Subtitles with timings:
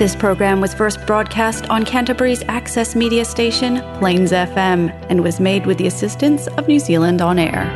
[0.00, 5.66] This program was first broadcast on Canterbury's access media station, Plains FM, and was made
[5.66, 7.66] with the assistance of New Zealand On Air.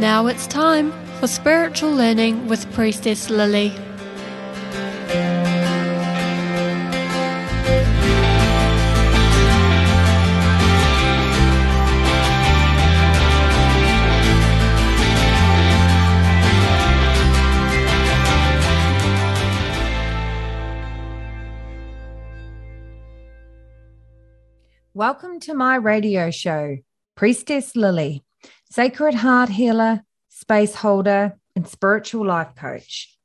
[0.00, 3.72] Now it's time for spiritual learning with Priestess Lilly.
[25.00, 26.76] Welcome to my radio show,
[27.14, 28.22] Priestess Lilly,
[28.70, 33.16] Sacred Heart Healer, Space Holder, and Spiritual Life Coach.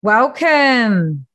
[0.00, 1.26] Welcome.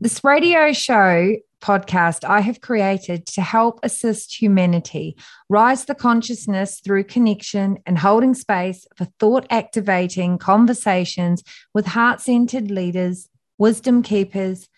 [0.00, 5.14] This radio show podcast I have created to help assist humanity
[5.50, 12.70] rise the consciousness through connection and holding space for thought activating conversations with heart centered
[12.70, 14.70] leaders, wisdom keepers,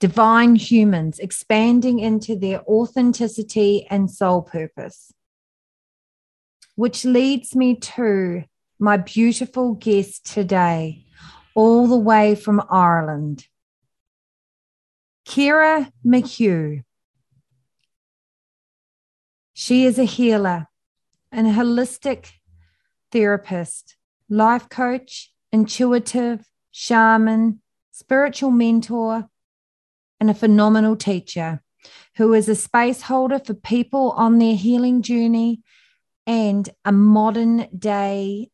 [0.00, 5.12] divine humans expanding into their authenticity and soul purpose.
[6.74, 8.44] Which leads me to
[8.78, 11.04] my beautiful guest today,
[11.54, 13.46] all the way from Ireland,
[15.26, 16.82] Ciara McHugh.
[19.52, 20.68] She is a healer,
[21.30, 22.30] an holistic
[23.12, 23.96] therapist,
[24.30, 29.28] life coach, intuitive, shaman, spiritual mentor,
[30.20, 31.62] and a phenomenal teacher
[32.16, 35.62] who is a space holder for people on their healing journey
[36.26, 38.50] and a modern day,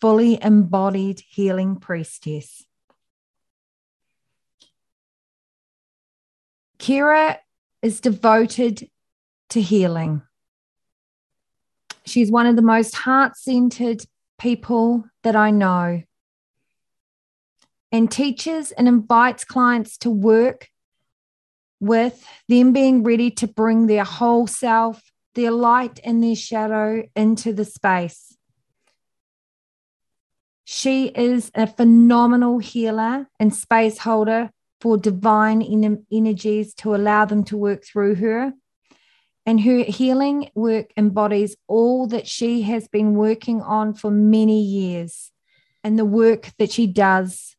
[0.00, 2.64] fully embodied healing priestess.
[6.78, 7.38] Ciara
[7.82, 8.88] is devoted
[9.50, 10.22] to healing.
[12.06, 14.04] She's one of the most heart centered
[14.38, 16.02] people that I know
[17.90, 20.68] and teaches and invites clients to work
[21.80, 25.02] with them being ready to bring their whole self,
[25.34, 28.36] their light and their shadow into the space.
[30.64, 34.50] She is a phenomenal healer and space holder
[34.80, 38.52] for divine en- energies to allow them to work through her.
[39.46, 45.32] And her healing work embodies all that she has been working on for many years
[45.82, 47.56] and the work that she does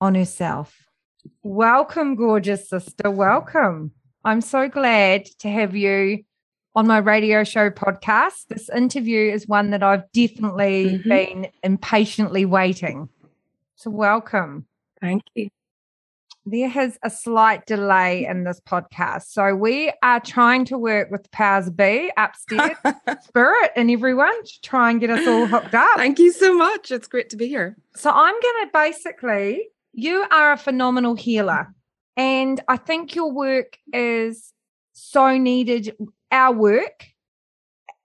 [0.00, 0.81] on herself.
[1.42, 3.10] Welcome, gorgeous sister.
[3.10, 3.92] Welcome.
[4.24, 6.24] I'm so glad to have you
[6.74, 8.46] on my radio show podcast.
[8.48, 11.08] This interview is one that I've definitely mm-hmm.
[11.08, 13.08] been impatiently waiting.
[13.76, 14.66] So, welcome.
[15.00, 15.48] Thank you.
[16.44, 19.24] There has a slight delay in this podcast.
[19.28, 22.76] So, we are trying to work with Powers B upstairs,
[23.22, 25.96] Spirit, and everyone to try and get us all hooked up.
[25.96, 26.90] Thank you so much.
[26.90, 27.76] It's great to be here.
[27.94, 31.74] So, I'm going to basically you are a phenomenal healer.
[32.16, 34.52] And I think your work is
[34.92, 35.94] so needed.
[36.30, 37.06] Our work,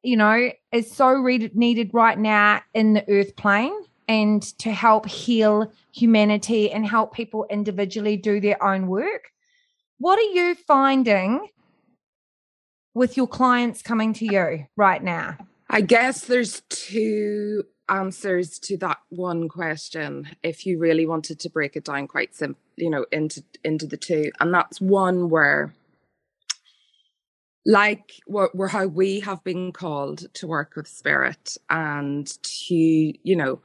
[0.04, 3.74] you know, is so re- needed right now in the earth plane
[4.08, 9.32] and to help heal humanity and help people individually do their own work.
[10.00, 11.50] What are you finding
[12.94, 15.38] with your clients coming to you right now?
[15.70, 21.76] I guess there's two answers to that one question if you really wanted to break
[21.76, 24.32] it down quite simple you know into into the two.
[24.40, 25.74] And that's one where
[27.66, 33.36] like what we're how we have been called to work with spirit and to you
[33.36, 33.60] know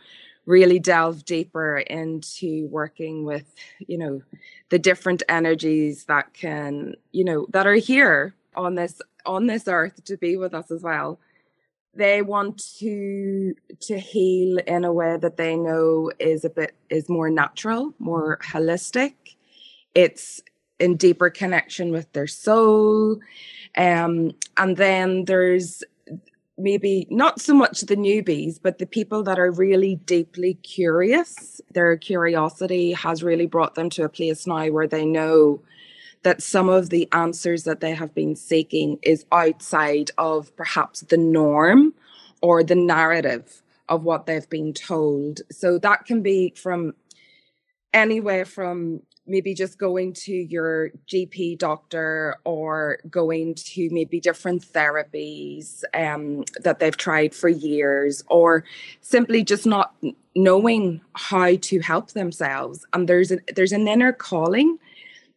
[0.45, 4.23] really delve deeper into working with you know
[4.71, 10.03] the different energies that can you know that are here on this on this earth
[10.05, 11.21] to be with us as well
[11.95, 17.09] they want to to heal in a way that they know is a bit is
[17.09, 19.15] more natural more holistic.
[19.95, 20.41] It's
[20.79, 23.21] in deeper connection with their soul.
[23.77, 25.83] Um and then there's
[26.59, 31.61] maybe not so much the newbies but the people that are really deeply curious.
[31.73, 35.61] Their curiosity has really brought them to a place now where they know
[36.23, 41.17] that some of the answers that they have been seeking is outside of perhaps the
[41.17, 41.95] norm
[42.41, 45.41] or the narrative of what they've been told.
[45.51, 46.95] So that can be from
[47.93, 55.85] anywhere from maybe just going to your GP doctor or going to maybe different therapies
[55.95, 58.65] um, that they've tried for years, or
[59.01, 59.95] simply just not
[60.35, 62.85] knowing how to help themselves.
[62.93, 64.79] And there's a, there's an inner calling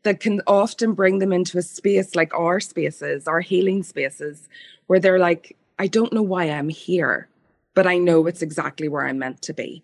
[0.06, 4.50] that can often bring them into a space like our spaces, our healing spaces,
[4.88, 7.30] where they're like, I don't know why I'm here,
[7.76, 9.84] but I know it's exactly where I'm meant to be.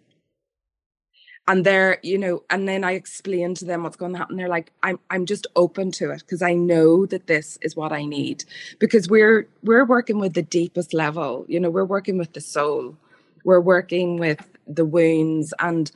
[1.48, 4.38] And they're, you know, and then I explain to them what's going to happen.
[4.38, 7.92] They're like, I'm I'm just open to it because I know that this is what
[7.94, 8.46] I need.
[8.80, 12.98] Because we're we're working with the deepest level, you know, we're working with the soul.
[13.46, 15.92] We're working with the wounds and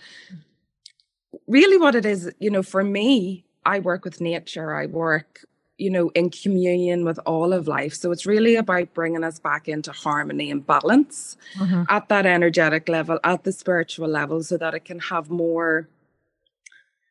[1.48, 4.76] really what it is, you know, for me, I work with nature.
[4.76, 5.46] I work
[5.78, 7.94] you know, in communion with all of life.
[7.94, 11.84] So it's really about bringing us back into harmony and balance mm-hmm.
[11.90, 15.90] at that energetic level, at the spiritual level, so that it can have more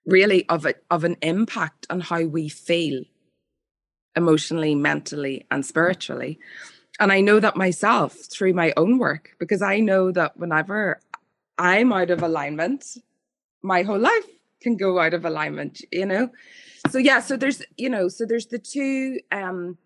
[0.06, 3.04] really of it of an impact on how we feel
[4.16, 6.38] emotionally, mentally, and spiritually.
[7.00, 11.00] And I know that myself through my own work, because I know that whenever
[11.58, 12.96] I'm out of alignment,
[13.62, 14.26] my whole life
[14.64, 16.30] can go out of alignment, you know?
[16.90, 19.76] so yeah so there's you know so there's the two um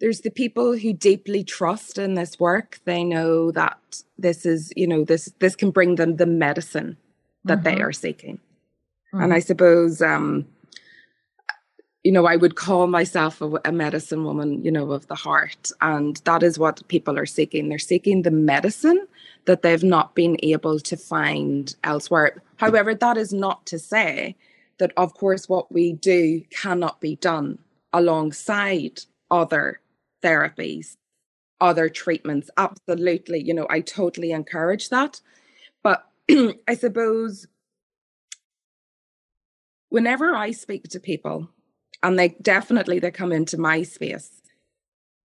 [0.00, 3.78] there's the people who deeply trust in this work they know that
[4.18, 6.96] this is you know this this can bring them the medicine
[7.44, 7.76] that mm-hmm.
[7.76, 9.22] they are seeking mm-hmm.
[9.22, 10.46] and i suppose um
[12.04, 15.72] you know i would call myself a, a, medicine woman you know of the heart
[15.80, 19.06] and that is what people are seeking they're seeking the medicine
[19.48, 24.36] that they've not been able to find elsewhere however that is not to say
[24.78, 27.58] that, of course, what we do cannot be done
[27.92, 29.00] alongside
[29.30, 29.80] other
[30.22, 30.96] therapies,
[31.60, 32.50] other treatments.
[32.56, 33.42] Absolutely.
[33.42, 35.20] You know, I totally encourage that.
[35.82, 36.06] But
[36.68, 37.46] I suppose
[39.88, 41.48] whenever I speak to people,
[42.02, 44.42] and they definitely they come into my space,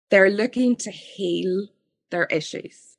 [0.09, 1.67] they're looking to heal
[2.09, 2.90] their issues.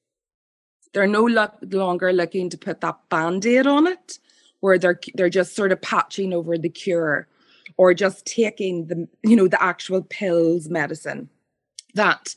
[0.93, 4.19] They're no lo- longer looking to put that band-aid on it
[4.61, 7.29] where they're they're just sort of patching over the cure
[7.77, 11.29] or just taking the you know the actual pills medicine
[11.95, 12.35] that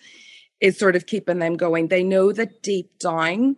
[0.62, 1.88] is sort of keeping them going.
[1.88, 3.57] They know that deep down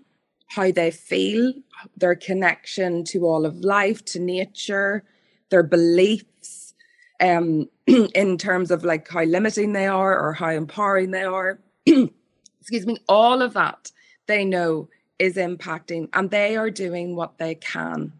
[0.49, 1.53] how they feel
[1.97, 5.03] their connection to all of life to nature
[5.49, 6.73] their beliefs
[7.19, 11.59] um in terms of like how limiting they are or how empowering they are.
[11.85, 13.91] Excuse me all of that
[14.27, 14.89] they know
[15.19, 18.13] is impacting and they are doing what they can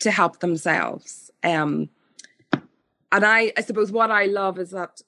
[0.00, 1.30] to help themselves.
[1.42, 1.90] Um,
[3.12, 5.02] and I, I suppose what I love is that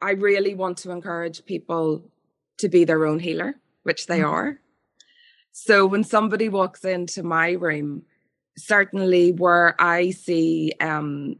[0.00, 2.10] I really want to encourage people
[2.58, 4.30] to be their own healer, which they mm-hmm.
[4.30, 4.60] are.
[5.52, 8.02] So when somebody walks into my room,
[8.56, 11.36] certainly where I see, um,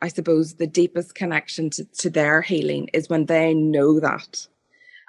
[0.00, 4.46] I suppose, the deepest connection to, to their healing is when they know that.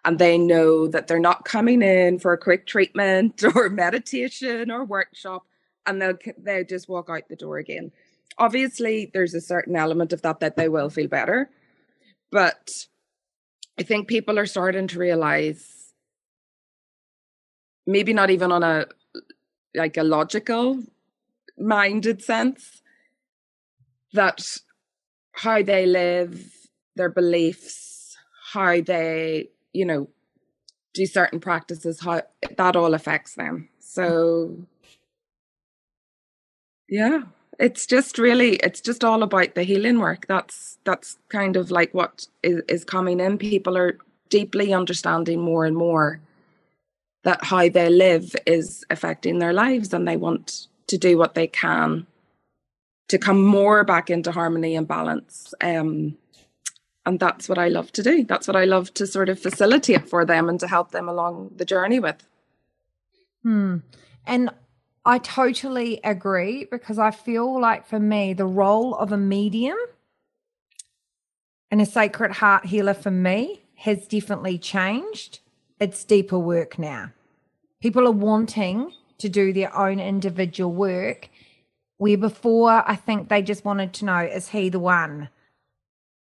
[0.06, 4.84] And they know that they're not coming in for a quick treatment or meditation or
[4.84, 5.46] workshop
[5.86, 7.92] and they'll they just walk out the door again.
[8.38, 11.50] Obviously, there's a certain element of that that they will feel better,
[12.32, 12.70] but
[13.80, 15.94] I think people are starting to realize,
[17.86, 18.86] maybe not even on a
[19.76, 20.84] like a logical
[21.58, 22.82] minded sense,
[24.14, 24.58] that
[25.32, 28.18] how they live, their beliefs,
[28.52, 30.08] how they, you know,
[30.94, 32.22] do certain practices, how
[32.58, 33.70] that all affects them.
[33.80, 34.66] So
[36.90, 37.24] yeah
[37.60, 41.94] it's just really it's just all about the healing work that's that's kind of like
[41.94, 43.98] what is, is coming in people are
[44.30, 46.20] deeply understanding more and more
[47.24, 51.48] that how they live is affecting their lives and they want to do what they
[51.48, 52.06] can
[53.08, 56.18] to come more back into harmony and balance um,
[57.06, 60.08] and that's what i love to do that's what i love to sort of facilitate
[60.08, 62.28] for them and to help them along the journey with
[63.44, 63.78] hmm.
[64.26, 64.50] and
[65.06, 69.78] I totally agree because I feel like for me, the role of a medium
[71.70, 75.40] and a sacred heart healer for me has definitely changed.
[75.78, 77.12] It's deeper work now.
[77.82, 81.30] People are wanting to do their own individual work,
[81.98, 85.28] where before I think they just wanted to know is he the one?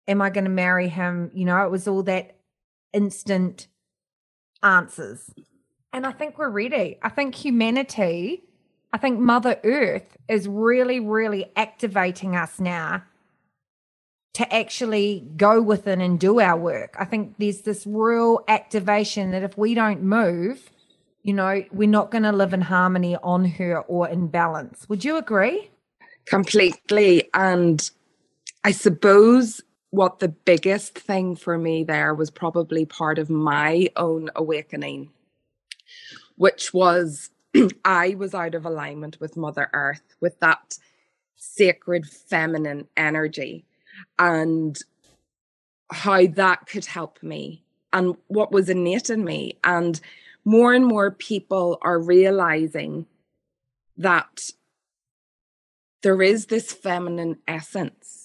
[0.07, 1.31] Am I going to marry him?
[1.35, 2.37] You know, it was all that
[2.93, 3.69] instant
[4.63, 5.31] answers.
[5.93, 6.99] And I think we're ready.
[7.03, 8.45] I think humanity
[8.95, 13.03] I think Mother Earth is really, really activating us now
[14.35, 16.95] to actually go within and do our work.
[16.97, 20.71] I think there's this real activation that if we don't move,
[21.25, 24.89] you know, we're not going to live in harmony on her or in balance.
[24.89, 25.73] Would you agree?
[26.27, 27.29] Completely.
[27.35, 27.91] And
[28.63, 29.61] I suppose
[29.95, 35.09] what the biggest thing for me there was probably part of my own awakening,
[36.35, 37.31] which was
[37.85, 40.79] I was out of alignment with Mother Earth, with that
[41.37, 43.67] sacred feminine energy,
[44.19, 44.77] and
[45.93, 49.59] how that could help me and what was innate in me.
[49.63, 50.01] And
[50.45, 53.07] more and more people are realizing
[53.97, 54.51] that
[56.03, 58.24] there is this feminine essence.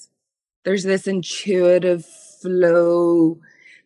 [0.64, 3.40] There's this intuitive flow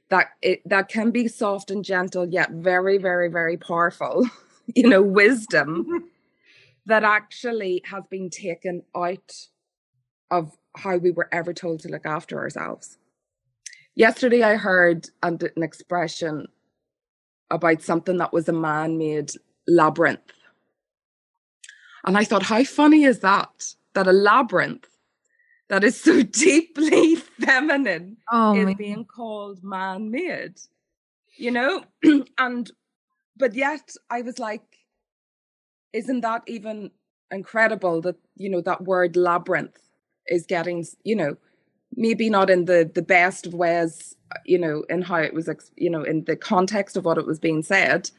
[0.10, 4.28] that it that can be soft and gentle yet very very very powerful
[4.76, 6.10] you know wisdom
[6.86, 9.34] that actually has been taken out
[10.30, 12.98] of how we were ever told to look after ourselves.
[13.96, 16.48] Yesterday i heard an expression
[17.50, 19.32] about something that was a man-made
[19.68, 20.32] labyrinth.
[22.06, 23.74] And i thought how funny is that?
[23.94, 24.88] That a labyrinth
[25.74, 30.60] that is so deeply feminine oh, is being called man-made
[31.36, 31.84] you know?
[32.38, 32.72] And
[33.36, 34.62] but yet i was like
[35.92, 36.92] isn't that even
[37.32, 39.80] incredible that you know that word labyrinth
[40.28, 41.36] is getting you know
[41.96, 44.16] maybe not in the the best of ways
[44.46, 47.40] you know in how it was you know in the context of what it was
[47.40, 48.12] being said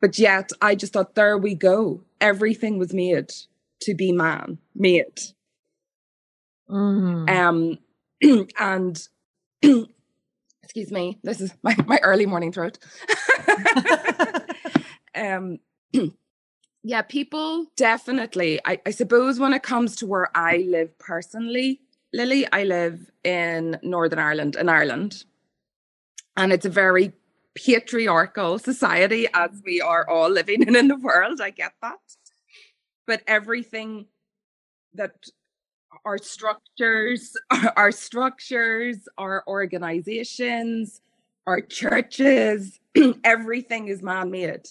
[0.00, 2.02] but yet i just thought there we go.
[2.20, 3.32] Everything was made
[3.82, 5.20] to be man made
[6.70, 7.78] Mm.
[8.22, 9.08] Um, and
[10.62, 12.78] excuse me, this is my, my early morning throat.
[15.14, 15.58] um,
[16.82, 18.60] yeah, people definitely.
[18.64, 21.80] I, I suppose when it comes to where I live personally,
[22.12, 25.24] Lilly, I live in Northern Ireland, in Ireland,
[26.36, 27.12] and it's a very
[27.54, 31.40] patriarchal society as we are all living in in the world.
[31.40, 31.98] I get that,
[33.06, 34.06] but everything
[34.94, 35.12] that
[36.04, 37.36] our structures,
[37.76, 41.00] our structures, our organizations,
[41.46, 42.80] our churches,
[43.24, 44.66] everything is man-made.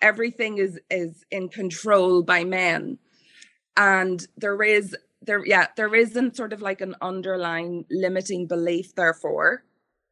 [0.00, 2.98] Everything is is in control by men.
[3.76, 9.64] And there is there yeah, there isn't sort of like an underlying limiting belief, therefore,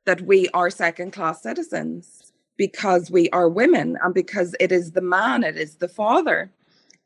[0.04, 5.00] that we are second class citizens because we are women and because it is the
[5.00, 6.50] man, it is the father.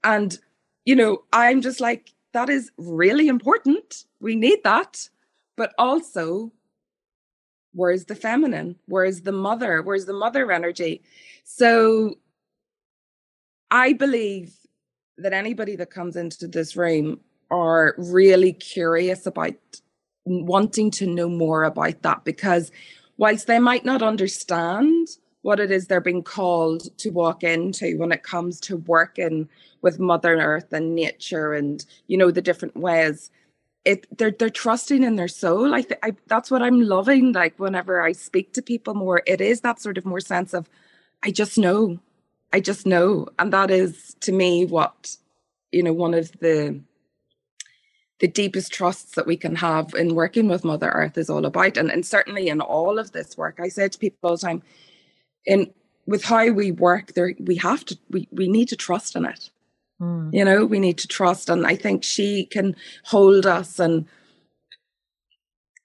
[0.05, 0.39] And,
[0.85, 4.05] you know, I'm just like, that is really important.
[4.21, 5.09] We need that.
[5.57, 6.53] But also,
[7.73, 8.77] where's the feminine?
[8.87, 9.83] Where's the mother?
[9.83, 11.03] Where's the mother energy?
[11.45, 12.17] So
[13.71, 14.55] I believe
[15.19, 17.21] that anybody that comes into this room
[17.51, 19.55] are really curious about
[20.25, 22.71] wanting to know more about that because
[23.17, 25.09] whilst they might not understand
[25.43, 29.49] what it is they're being called to walk into when it comes to working
[29.83, 33.31] with mother earth and nature and you know the different ways.
[33.85, 35.75] It they're they're trusting in their soul.
[35.75, 39.23] I, th- I that's what i'm loving like whenever i speak to people more.
[39.27, 40.69] It is that sort of more sense of
[41.23, 41.99] i just know.
[42.53, 43.29] I just know.
[43.39, 45.17] And that is to me what
[45.73, 46.81] you know one of the
[48.19, 51.79] the deepest trusts that we can have in working with mother earth is all about.
[51.79, 54.63] And, and certainly in all of this work i say to people all the time
[55.47, 55.73] in
[56.07, 59.51] with how we work there we have to we, we need to trust in it
[60.01, 60.31] mm.
[60.33, 64.07] you know we need to trust and i think she can hold us and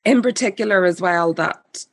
[0.04, 1.86] in particular as well that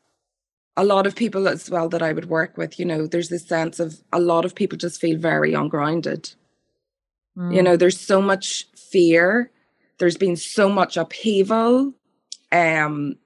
[0.77, 3.47] a lot of people as well that i would work with you know there's this
[3.47, 6.35] sense of a lot of people just feel very ungrounded
[7.37, 7.55] mm.
[7.55, 9.51] you know there's so much fear
[9.99, 11.93] there's been so much upheaval
[12.53, 13.17] um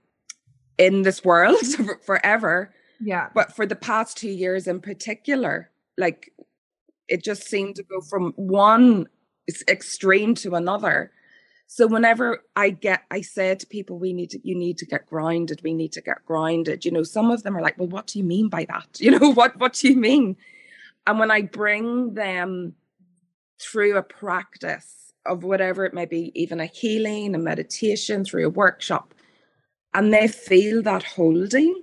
[0.79, 1.59] in this world
[2.05, 3.29] forever yeah.
[3.35, 6.33] But for the past two years in particular, like
[7.09, 9.07] it just seemed to go from one
[9.69, 11.13] extreme to another.
[11.69, 15.07] So whenever I get, I say to people, we need to, you need to get
[15.07, 15.61] grounded.
[15.63, 16.85] We need to get grounded.
[16.85, 18.87] You know, some of them are like, well, what do you mean by that?
[19.01, 20.37] You know, what, what do you mean?
[21.07, 22.75] And when I bring them
[23.61, 28.51] through a practice of whatever it may be, even a healing, a meditation, through a
[28.51, 29.15] workshop,
[29.95, 31.83] and they feel that holding,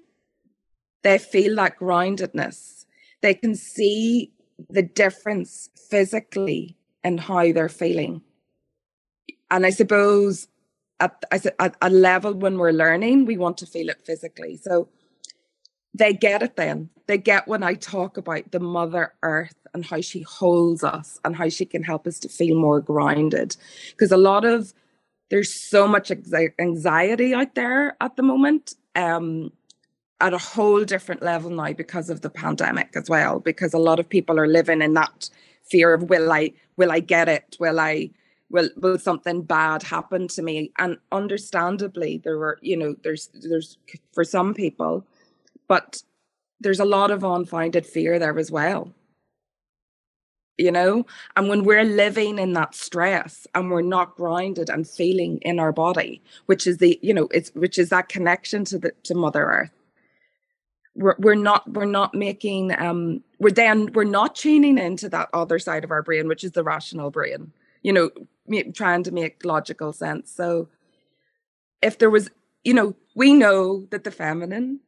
[1.04, 2.86] they feel that groundedness.
[3.22, 4.33] They can see
[4.70, 8.22] the difference physically in how they're feeling.
[9.52, 10.48] And I suppose
[11.00, 14.58] at, at a level when we're learning, we want to feel it physically.
[14.58, 14.90] So
[15.94, 16.90] they get it then.
[17.08, 21.36] They get when I talk about the Mother Earth and how she holds us and
[21.36, 23.56] how she can help us to feel more grounded.
[23.92, 24.74] Because a lot of
[25.30, 26.12] there's so much
[26.60, 28.76] anxiety out there at the moment.
[28.96, 29.52] Um,
[30.24, 34.00] at a whole different level now because of the pandemic as well because a lot
[34.00, 35.30] of people are living in that
[35.66, 37.58] fear of will i will i get it?
[37.60, 38.10] Will i
[38.50, 40.72] will will something bad happen to me?
[40.80, 43.78] And understandably there were you know there's there's
[44.14, 45.06] for some people
[45.68, 46.02] but
[46.62, 48.94] there's a lot of unfounded fear there as well.
[50.58, 51.06] You know?
[51.36, 55.74] And when we're living in that stress and we're not grounded and feeling in our
[55.74, 59.44] body which is the you know it's which is that connection to the to mother
[59.44, 59.83] earth
[60.96, 65.58] we're, we're not we're not making um we're then we're not tuning into that other
[65.58, 68.12] side of our brain which is the rational brain you know
[68.74, 70.32] trying to make logical sense.
[70.32, 70.70] So
[71.82, 72.30] if there was
[72.64, 74.80] you know we know that the feminine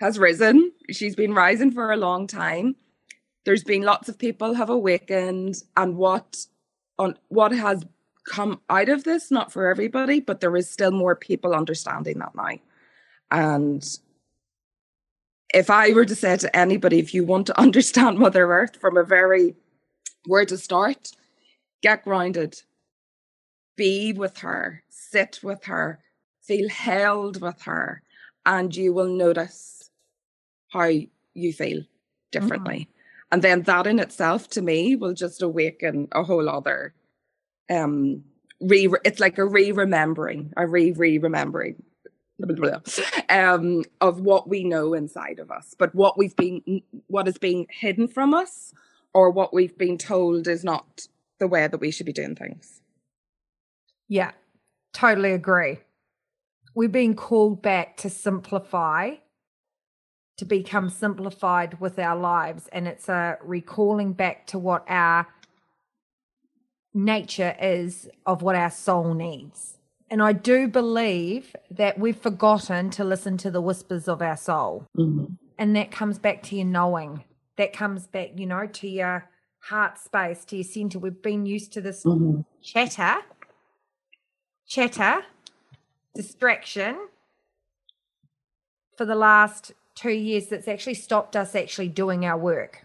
[0.00, 0.72] has risen.
[0.90, 2.76] She's been rising for a long time.
[3.44, 6.46] There's been lots of people have awakened and what
[6.98, 7.84] on what has
[8.24, 12.34] come out of this not for everybody but there is still more people understanding that
[12.34, 12.58] now.
[13.30, 13.98] And
[15.52, 18.96] if I were to say to anybody, if you want to understand Mother Earth from
[18.96, 19.54] a very
[20.26, 21.12] where to start,
[21.82, 22.62] get grounded,
[23.76, 25.98] be with her, sit with her,
[26.42, 28.02] feel held with her,
[28.46, 29.90] and you will notice
[30.68, 30.90] how
[31.34, 31.82] you feel
[32.30, 32.88] differently.
[32.88, 33.32] Mm-hmm.
[33.32, 36.94] And then that in itself to me will just awaken a whole other
[37.70, 38.22] um
[38.60, 41.82] re it's like a re-remembering, a re-re-remembering
[43.28, 47.66] um, of what we know inside of us, but what we've been, what is being
[47.70, 48.72] hidden from us,
[49.14, 51.06] or what we've been told is not
[51.38, 52.82] the way that we should be doing things.
[54.08, 54.32] Yeah,
[54.92, 55.78] totally agree.
[56.74, 59.16] We're being called back to simplify,
[60.38, 65.26] to become simplified with our lives, and it's a recalling back to what our
[66.94, 69.78] nature is of what our soul needs.
[70.12, 74.86] And I do believe that we've forgotten to listen to the whispers of our soul.
[74.94, 75.24] Mm-hmm.
[75.58, 77.24] And that comes back to your knowing.
[77.56, 80.98] That comes back, you know, to your heart space, to your center.
[80.98, 82.42] We've been used to this mm-hmm.
[82.62, 83.22] chatter,
[84.68, 85.22] chatter,
[86.14, 86.98] distraction
[88.98, 92.84] for the last two years that's actually stopped us actually doing our work.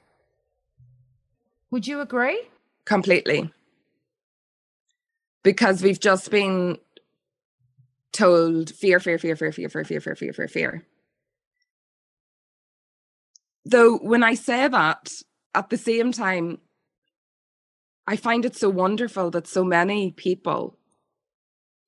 [1.72, 2.48] Would you agree?
[2.86, 3.52] Completely.
[5.44, 6.78] Because we've just been
[8.14, 10.88] told fear, fear, fear, fear, fear, fear, fear, fear, fear, fear, fear.
[13.66, 15.12] Though when I say that,
[15.54, 16.60] at the same time,
[18.06, 20.78] I find it so wonderful that so many people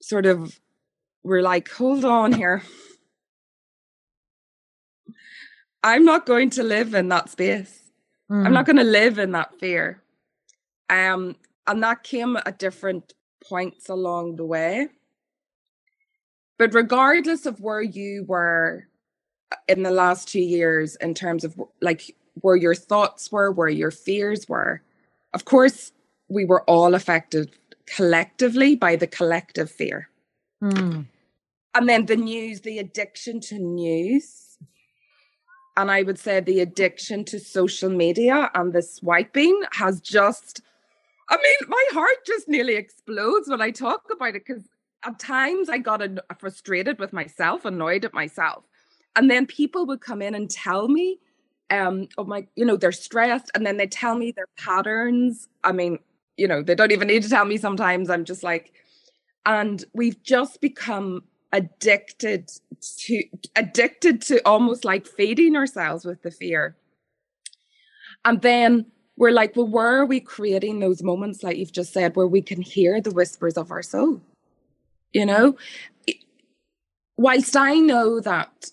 [0.01, 0.59] sort of
[1.23, 2.63] were like, hold on here.
[5.83, 7.91] I'm not going to live in that space.
[8.29, 8.45] Mm.
[8.45, 10.03] I'm not going to live in that fear.
[10.89, 11.35] Um,
[11.67, 13.13] and that came at different
[13.47, 14.89] points along the way.
[16.59, 18.85] But regardless of where you were
[19.51, 23.69] uh, in the last two years, in terms of like where your thoughts were, where
[23.69, 24.83] your fears were,
[25.33, 25.91] of course,
[26.27, 27.51] we were all affected
[27.87, 30.09] collectively by the collective fear.
[30.61, 31.05] Mm.
[31.73, 34.57] And then the news, the addiction to news.
[35.77, 40.61] And I would say the addiction to social media and the swiping has just,
[41.29, 44.63] I mean, my heart just nearly explodes when I talk about it because
[45.03, 48.65] at times I got an- frustrated with myself, annoyed at myself.
[49.15, 51.19] And then people would come in and tell me,
[51.69, 53.51] um, oh my, you know, they're stressed.
[53.55, 55.47] And then they tell me their patterns.
[55.63, 55.99] I mean,
[56.37, 58.09] you know, they don't even need to tell me sometimes.
[58.09, 58.73] I'm just like,
[59.45, 62.51] and we've just become addicted
[62.97, 63.23] to
[63.55, 66.77] addicted to almost like feeding ourselves with the fear.
[68.25, 68.85] And then
[69.17, 72.41] we're like, well, where are we creating those moments, like you've just said, where we
[72.41, 74.21] can hear the whispers of our soul?
[75.13, 75.55] You know?
[77.17, 78.71] Whilst i know that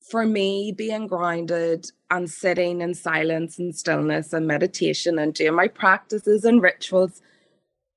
[0.00, 5.66] for me being grounded and sitting in silence and stillness and meditation and doing my
[5.66, 7.20] practices and rituals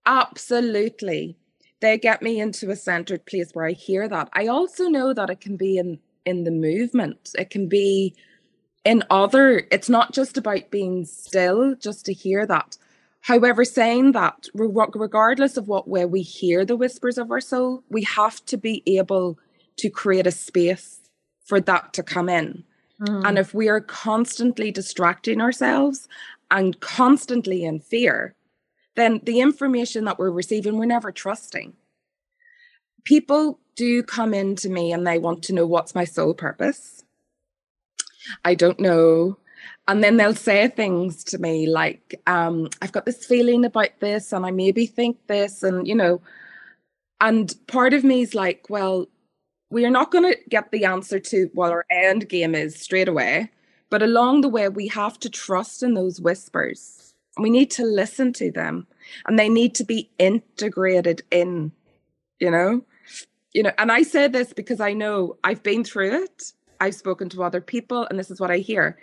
[0.06, 1.38] absolutely
[1.80, 4.30] they get me into a centered place where i hear that.
[4.34, 7.32] I also know that it can be in in the movement.
[7.38, 8.14] It can be
[8.84, 12.78] in other it's not just about being still just to hear that
[13.22, 18.04] However, saying that, regardless of what way we hear the whispers of our soul, we
[18.04, 19.38] have to be able
[19.78, 21.02] to create a space
[21.46, 22.64] for that to come in.
[23.02, 23.28] Mm.
[23.28, 26.08] And if we are constantly distracting ourselves
[26.50, 28.36] and constantly in fear,
[28.96, 31.74] then the information that we're receiving, we're never trusting.
[33.04, 37.04] People do come in to me and they want to know what's my soul purpose.
[38.44, 39.38] I don't know
[39.88, 44.34] and then they'll say things to me like um, i've got this feeling about this
[44.34, 46.22] and i maybe think this and you know.
[47.20, 49.08] And part of me is like well
[49.72, 53.08] we are not going to get the answer to what our end game is straight
[53.08, 53.50] away
[53.90, 57.16] but along the way we have to trust in those whispers.
[57.40, 58.86] We need to listen to them
[59.26, 61.72] and they need to be integrated in
[62.40, 62.82] you know?
[63.54, 66.54] You know and i say this because i know i've been through it.
[66.80, 68.96] I've spoken to other people and this is what i hear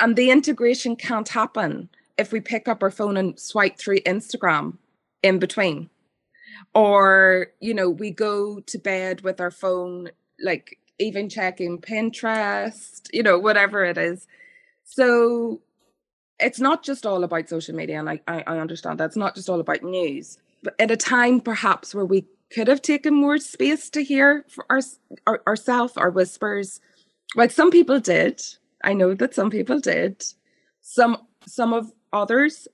[0.00, 4.78] and the integration can't happen if we pick up our phone and swipe through Instagram
[5.22, 5.90] in between.
[6.74, 10.10] Or, you know, we go to bed with our phone
[10.42, 14.26] like even checking Pinterest, you know, whatever it is.
[14.84, 15.60] So
[16.38, 19.34] it's not just all about social media, and I, I, I understand that it's not
[19.34, 23.38] just all about news, but at a time perhaps where we could have taken more
[23.38, 24.80] space to hear for our,
[25.26, 26.80] our ourselves, our whispers.
[27.36, 28.42] Like some people did.
[28.82, 30.24] I know that some people did.
[30.80, 32.68] Some some of others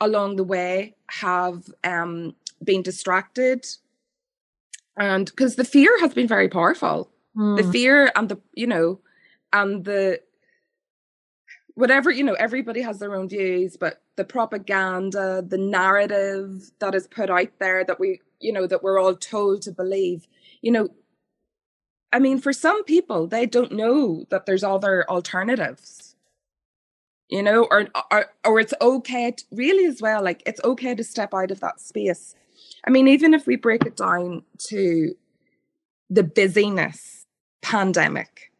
[0.00, 3.64] along the way have um, been distracted
[4.96, 7.56] and because the fear has been very powerful mm.
[7.56, 7.70] the hmm.
[7.70, 9.00] fear and the you know
[9.52, 10.20] and the
[11.74, 17.06] whatever you know everybody has their own views but the propaganda the narrative that is
[17.08, 20.26] put out there that we you know that we're all told to believe
[20.62, 20.88] you know
[22.14, 26.04] i mean for some people they don't know that there's other alternatives
[27.28, 31.04] you know or or, or it's okay to, really as well like it's okay to
[31.04, 32.34] step out of that space.
[32.86, 35.14] I mean even if we break it down to
[36.10, 37.26] the busyness
[37.62, 38.52] pandemic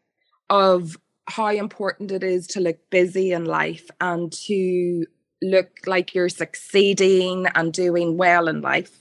[0.49, 5.05] of how important it is to look busy in life and to
[5.41, 8.99] look like you're succeeding and doing well in life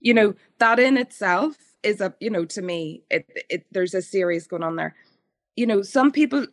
[0.00, 4.02] you know that in itself is a you know to me it, it there's a
[4.02, 4.94] series going on there.
[5.56, 6.46] You know some people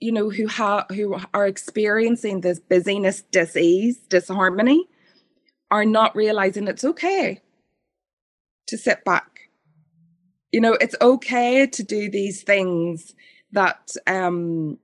[0.00, 4.88] you know who have who are experiencing this busyness disease disharmony
[5.70, 7.40] are not realizing it's okay
[8.66, 9.50] to sit back.
[10.52, 13.14] You know it's okay to do these things
[13.52, 14.78] that um,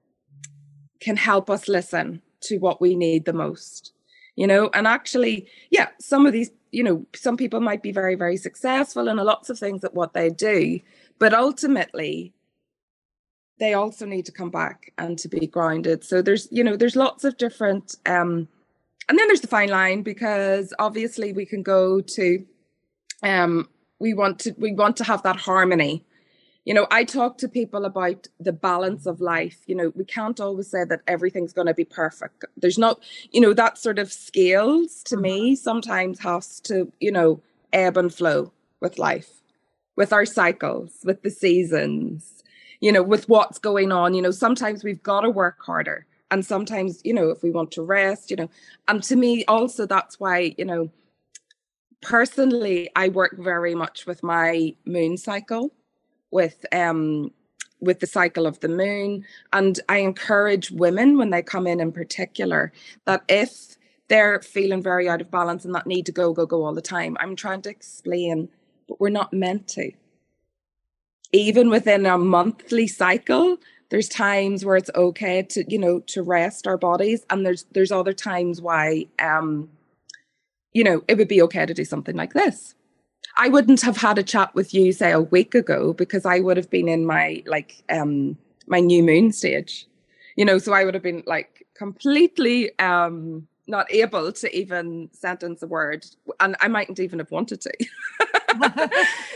[1.01, 3.93] can help us listen to what we need the most
[4.37, 4.71] you know?
[4.75, 9.07] And actually yeah some of these you know some people might be very very successful
[9.07, 10.81] in lots of things at what they do
[11.19, 12.33] but ultimately
[13.61, 16.97] they also need to come back and to be grounded so there's you know there's
[16.97, 18.49] lots of different um
[19.09, 22.45] and then there's the fine line because obviously we can go to
[23.23, 26.05] um we want to we want to have that harmony
[26.65, 29.59] you know i talk to people about the balance of life.
[29.67, 32.45] You know we can't always say that everything's going to be perfect.
[32.57, 35.63] There's not you know that sort of scales to me mm-hmm.
[35.63, 37.41] sometimes has to you know
[37.73, 39.43] ebb and flow with life
[39.97, 42.43] with our cycles with the seasons
[42.81, 44.15] you know with what's going on.
[44.15, 47.73] You know sometimes we've got to work harder and sometimes you know if we want
[47.73, 48.51] to rest you know.
[48.89, 50.91] And to me also that's why you know
[52.03, 55.71] personally i work very much with my moon cycle
[56.33, 57.31] with um
[57.81, 59.25] with the cycle of the moon.
[59.53, 62.73] And i encourage women when they come in in particular
[63.05, 63.77] that if
[64.09, 66.83] they're feeling very out of balance and that need to go go go all the
[66.83, 68.49] time i'm trying to explain
[68.89, 69.93] but we're not meant to.
[71.33, 73.59] Even within a monthly cycle
[73.93, 77.93] there's times where it's okay to you know to rest our bodies and there's there's
[77.93, 79.69] other times why um
[80.73, 82.75] you know it would be okay to do something like this
[83.37, 86.57] I wouldn't have had a chat with you, say, a week ago, because I would
[86.57, 89.87] have been in my like um my new moon stage.
[90.37, 95.63] You know, so I would have been like completely um not able to even sentence
[95.63, 96.05] a word
[96.41, 97.73] and i mightn't even have wanted to.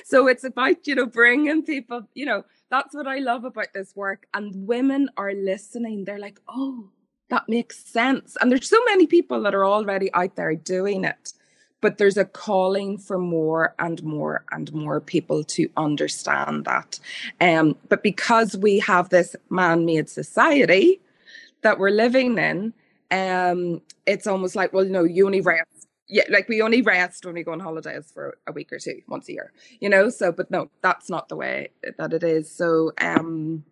[0.05, 3.96] So it's about you know bringing people you know that's what i love about this
[3.96, 6.05] work and women are listening.
[6.05, 6.90] They're like oh
[7.29, 8.37] that makes sense.
[8.40, 11.33] And there's so many people that are already out there doing it
[11.81, 16.99] but there's a calling for more and more and more people to understand that.
[17.41, 21.01] Um, but because we have this man-made society
[21.62, 22.73] that we're living in,
[23.11, 25.65] um, it's almost like, well, you know, you only rest.
[26.09, 29.03] Yeah, like we only rest when we go on holidays for a week or two,
[29.09, 30.09] once a year, you know.
[30.09, 32.49] So, but no, that's not the way that it is.
[32.49, 33.65] So, um,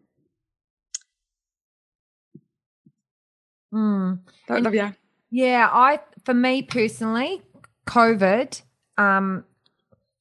[3.73, 4.19] mm.
[4.49, 4.93] That, yeah,
[5.31, 5.69] yeah.
[5.73, 7.41] I, for me personally,
[7.87, 8.61] COVID,
[8.99, 9.45] um,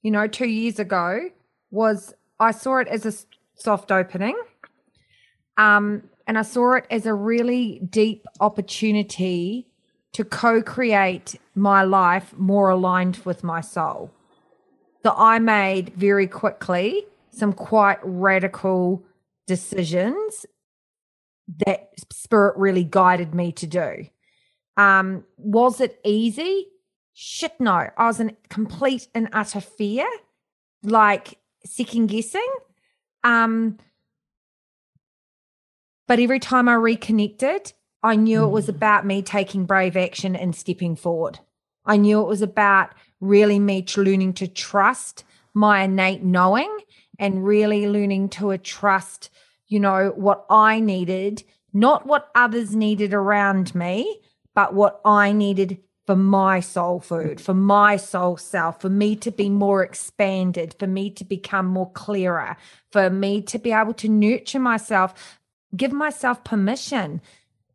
[0.02, 1.30] you know, two years ago,
[1.71, 3.13] was I saw it as a
[3.56, 4.38] soft opening.
[5.58, 9.67] Um, and I saw it as a really deep opportunity
[10.13, 14.12] to co create my life more aligned with my soul.
[15.04, 19.04] That I made very quickly some quite radical
[19.47, 20.45] decisions
[21.65, 24.08] that spirit really guided me to do.
[24.78, 26.67] Um, was it easy?
[27.13, 27.89] Shit no.
[27.97, 30.08] I was in complete and utter fear,
[30.84, 32.47] like second guessing.
[33.23, 33.78] Um,
[36.08, 38.76] but every time I reconnected, I knew it was mm.
[38.76, 41.39] about me taking brave action and stepping forward.
[41.86, 45.23] I knew it was about really me learning to trust
[45.54, 46.78] my innate knowing
[47.19, 49.30] and really learning to trust,
[49.67, 54.21] you know, what I needed, not what others needed around me,
[54.56, 59.32] but what I needed for my soul food, for my soul self, for me to
[59.32, 62.58] be more expanded, for me to become more clearer,
[62.92, 65.39] for me to be able to nurture myself,
[65.76, 67.22] give myself permission.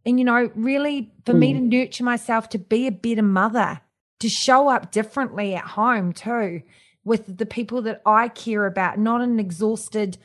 [0.05, 1.39] And, you know, really for mm.
[1.39, 3.81] me to nurture myself to be a better mother,
[4.21, 6.63] to show up differently at home too,
[7.05, 10.19] with the people that I care about, not an exhausted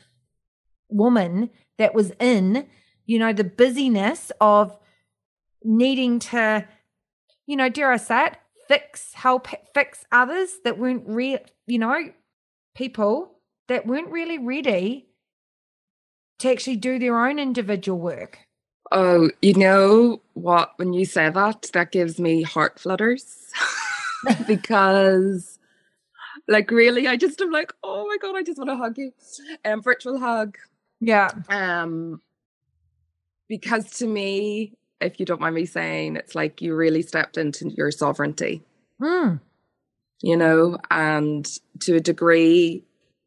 [0.90, 2.68] woman that was in,
[3.06, 4.78] you know, the busyness of
[5.64, 6.68] needing to
[7.46, 12.12] you know, dare I say it, fix, help fix others that weren't real, you know,
[12.76, 13.34] people
[13.68, 15.08] that weren't really ready
[16.40, 18.40] to actually do their own individual work.
[18.92, 20.74] Oh, you know what?
[20.78, 23.52] When you say that, that gives me heart flutters
[24.48, 25.58] because,
[26.48, 29.12] like, really, I just am like, oh my god, I just want to hug you,
[29.66, 30.58] um, virtual hug.
[31.00, 31.30] Yeah.
[31.50, 32.22] Um,
[33.48, 34.74] because to me,
[35.04, 38.64] if you don't mind me saying, it's like you really stepped into your sovereignty.
[39.02, 39.40] Mm.
[40.22, 41.48] You know, and
[41.82, 42.84] to a degree,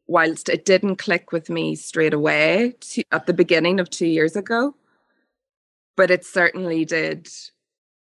[0.07, 4.35] whilst it didn't click with me straight away to, at the beginning of two years
[4.35, 4.75] ago,
[5.95, 7.27] but it certainly did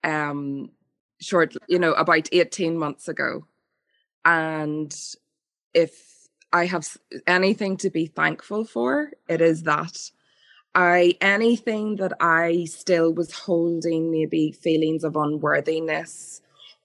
[0.04, 0.72] um
[1.22, 3.46] short, you know, about 18 months ago.
[4.26, 4.94] And
[5.74, 10.12] if I have anything to be thankful for, it is that
[10.74, 16.42] I anything that I still was holding maybe feelings of unworthiness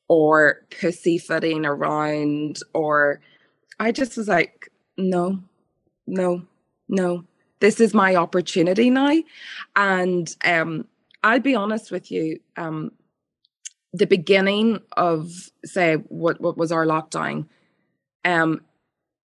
[0.09, 3.21] or pussyfooting around or
[3.79, 5.41] I just was like no
[6.07, 6.43] no
[6.89, 7.25] no.
[7.61, 9.17] This is my opportunity now.
[9.77, 10.87] And um
[11.23, 12.93] I'll be honest with you um
[13.93, 15.31] the beginning of
[15.65, 17.47] say what what was our lockdown
[18.25, 18.61] um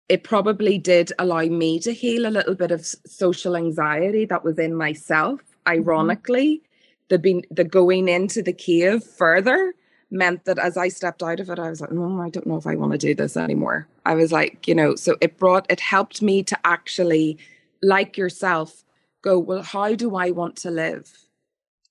[0.10, 4.58] it probably did allow me to heal a little bit of social anxiety that was
[4.58, 5.40] in myself.
[5.40, 5.80] Mm-hmm.
[5.80, 7.06] Ironically, mm-hmm.
[7.10, 9.74] the being the going into the cave further
[10.12, 12.58] meant that as I stepped out of it, I was like, no, I don't know
[12.58, 13.88] if I want to do this anymore.
[14.06, 17.38] I was like, you know, so it brought it helped me to actually,
[17.84, 18.84] like yourself,
[19.22, 21.12] go, well, how do I want to live?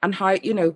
[0.02, 0.74] And how, you know,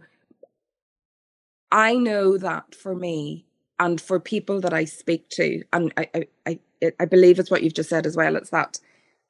[1.72, 3.46] I know that for me
[3.80, 7.50] and for people that I speak to, and I, I, I it, I believe it's
[7.50, 8.36] what you've just said as well.
[8.36, 8.78] It's that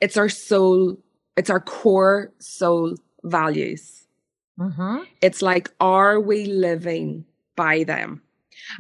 [0.01, 0.99] it's our soul,
[1.37, 4.07] it's our core soul values.
[4.59, 4.99] Mm-hmm.
[5.21, 7.25] It's like, are we living
[7.57, 8.23] by them?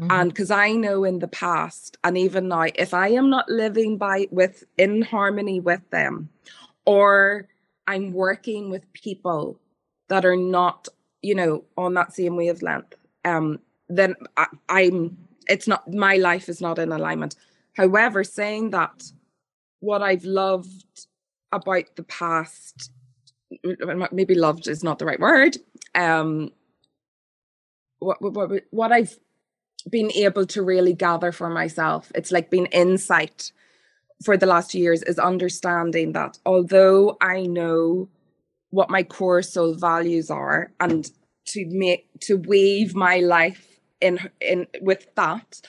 [0.00, 0.10] Mm-hmm.
[0.10, 3.98] And because I know in the past, and even now, if I am not living
[3.98, 6.28] by with in harmony with them,
[6.84, 7.48] or
[7.86, 9.58] I'm working with people
[10.08, 10.88] that are not,
[11.20, 15.16] you know, on that same wavelength, um, then I, I'm.
[15.48, 17.34] It's not my life is not in alignment.
[17.74, 19.04] However, saying that,
[19.80, 21.06] what I've loved
[21.50, 22.90] about the past,
[24.12, 25.56] maybe loved is not the right word.
[25.94, 26.52] Um,
[27.98, 29.18] what, what, what I've
[29.90, 33.52] been able to really gather for myself, it's like been insight
[34.22, 38.08] for the last few years is understanding that although I know
[38.70, 41.10] what my core soul values are and
[41.46, 45.60] to make to weave my life in in with that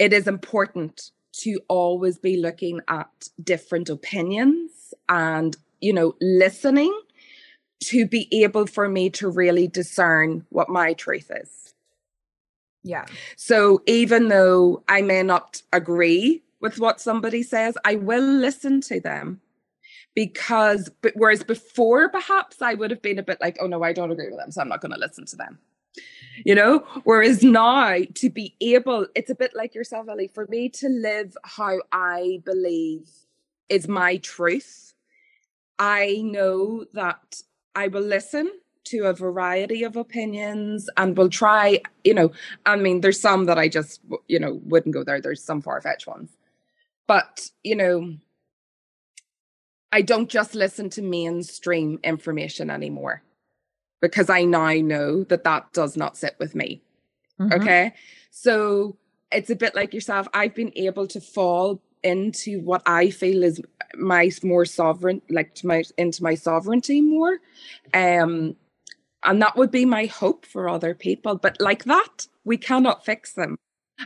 [0.00, 6.98] it is important to always be looking at different opinions and, you know, listening
[7.84, 11.74] to be able for me to really discern what my truth is.
[12.82, 13.04] Yeah.
[13.36, 19.00] So even though I may not agree with what somebody says, I will listen to
[19.00, 19.40] them
[20.14, 23.92] because but whereas before perhaps I would have been a bit like, oh no, I
[23.92, 25.58] don't agree with them, so I'm not going to listen to them
[26.44, 26.80] you know?
[27.04, 30.28] Whereas now to be able it's a bit like yourself ellie.
[30.28, 33.08] For me to live how i believe
[33.68, 34.94] is my truth.
[35.78, 37.42] I know that
[37.74, 38.50] i will listen
[38.84, 42.32] to a variety of opinions and will try you know
[42.66, 45.20] i mean there's some that i just you know wouldn't go there.
[45.20, 46.30] There's some far-fetched ones.
[47.06, 48.14] But you know
[49.92, 53.22] i don't just listen to mainstream information anymore
[54.00, 56.82] because I now know that that does not sit with me.
[57.38, 57.60] Mm-hmm.
[57.60, 57.94] Okay.
[58.30, 58.96] So
[59.32, 60.28] it's a bit like yourself.
[60.34, 63.60] I've been able to fall into what I feel is
[63.94, 67.38] my more sovereign, like to my into my sovereignty more.
[67.92, 68.56] Um,
[69.24, 71.36] and that would be my hope for other people.
[71.36, 73.56] But like that, we cannot fix them.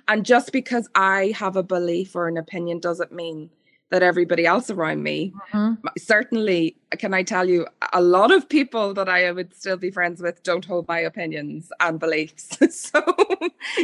[0.09, 3.51] And just because I have a belief or an opinion doesn't mean
[3.95, 5.33] that everybody else around me.
[5.53, 5.87] Mm-hmm.
[5.97, 10.21] Certainly, can I tell you, a lot of people that I would still be friends
[10.21, 12.59] with don't hold my opinions and beliefs.
[12.77, 13.05] so,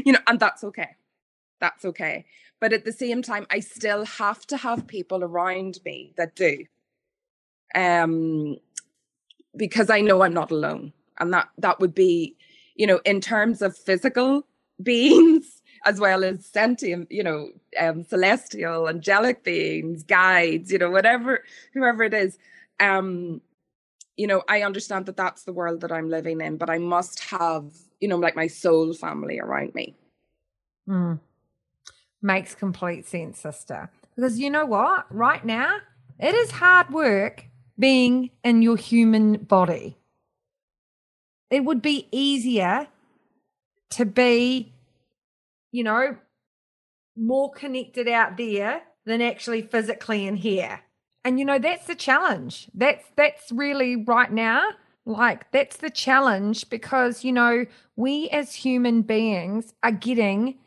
[0.05, 0.97] you know, and that's okay.
[1.61, 2.25] That's okay.
[2.59, 6.65] But at the same time, I still have to have people around me that do.
[7.77, 8.57] Um,
[9.57, 10.93] because I know I'm not alone.
[11.21, 12.37] And that that would be,
[12.75, 14.45] you know, in terms of physical
[14.83, 21.45] beings as well as sentient, you know, um, celestial, angelic beings, guides, you know, whatever,
[21.73, 22.39] whoever it is.
[22.79, 23.41] Um,
[24.17, 27.21] you know, I understand that that's the world that I'm living in, but I must
[27.31, 29.95] have, you know, like my soul family around me.
[30.89, 31.21] Mm.
[32.21, 33.91] Makes complete sense, sister.
[34.15, 35.07] Because you know what?
[35.09, 35.79] Right now,
[36.19, 37.47] it is hard work
[37.79, 39.97] being in your human body.
[41.51, 42.89] It would be easier
[43.91, 44.73] to be,
[45.73, 46.17] you know,
[47.17, 50.81] more connected out there than actually physically in here.
[51.25, 52.69] And you know, that's the challenge.
[52.75, 54.71] That's that's really right now
[55.07, 60.59] like that's the challenge because you know, we as human beings are getting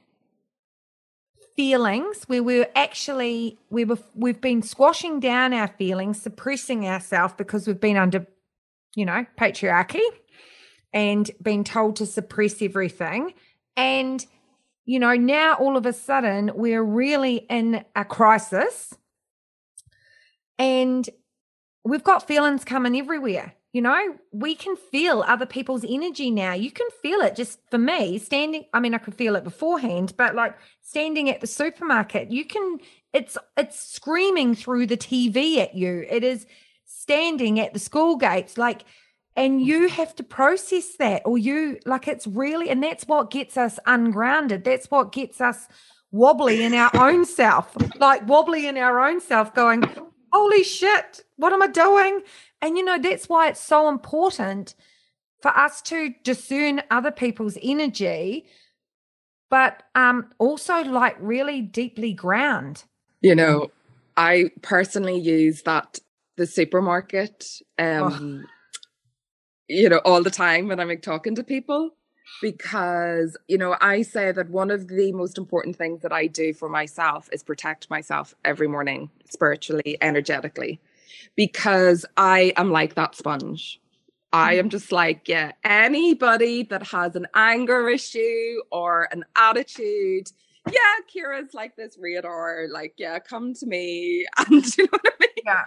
[1.55, 7.67] feelings where we're actually we were we've been squashing down our feelings, suppressing ourselves because
[7.67, 8.25] we've been under,
[8.95, 10.01] you know, patriarchy
[10.93, 13.33] and been told to suppress everything.
[13.75, 14.23] And,
[14.85, 18.93] you know, now all of a sudden we're really in a crisis
[20.59, 21.09] and
[21.83, 23.53] we've got feelings coming everywhere.
[23.71, 26.53] You know, we can feel other people's energy now.
[26.53, 28.65] You can feel it just for me standing.
[28.71, 32.77] I mean, I could feel it beforehand, but like standing at the supermarket, you can,
[33.13, 36.05] it's, it's screaming through the TV at you.
[36.07, 36.45] It is
[36.85, 38.59] standing at the school gates.
[38.59, 38.85] Like,
[39.35, 43.57] and you have to process that or you like it's really and that's what gets
[43.57, 44.63] us ungrounded.
[44.63, 45.67] That's what gets us
[46.11, 49.83] wobbly in our own self like wobbly in our own self going
[50.31, 52.21] holy shit what am i doing?
[52.61, 54.75] And you know that's why it's so important
[55.41, 58.45] for us to discern other people's energy
[59.49, 62.83] but um also like really deeply ground.
[63.21, 63.71] You know
[64.15, 65.97] i personally use that
[66.37, 67.45] the supermarket
[67.79, 68.49] um oh
[69.73, 71.91] you know, all the time when I'm like talking to people
[72.41, 76.53] because, you know, I say that one of the most important things that I do
[76.53, 80.79] for myself is protect myself every morning, spiritually, energetically,
[81.35, 83.81] because I am like that sponge.
[84.31, 90.31] I am just like, yeah, anybody that has an anger issue or an attitude,
[90.71, 94.25] yeah, Ciara's like this radar, like, yeah, come to me.
[94.47, 95.29] And you know what I mean?
[95.45, 95.65] Yeah.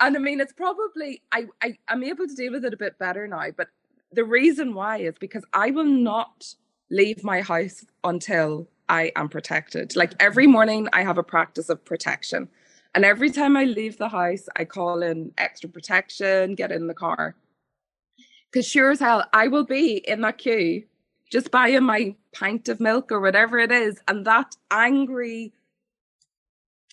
[0.00, 2.98] and I mean, it's probably, I, I, I'm able to deal with it a bit
[2.98, 3.68] better now, but
[4.12, 6.54] the reason why is because I will not
[6.90, 9.96] leave my house until I am protected.
[9.96, 12.48] Like every morning, I have a practice of protection.
[12.94, 16.94] And every time I leave the house, I call in extra protection, get in the
[16.94, 17.34] car.
[18.50, 20.84] Because sure as hell, I will be in that queue
[21.32, 23.98] just buying my pint of milk or whatever it is.
[24.06, 25.54] And that angry,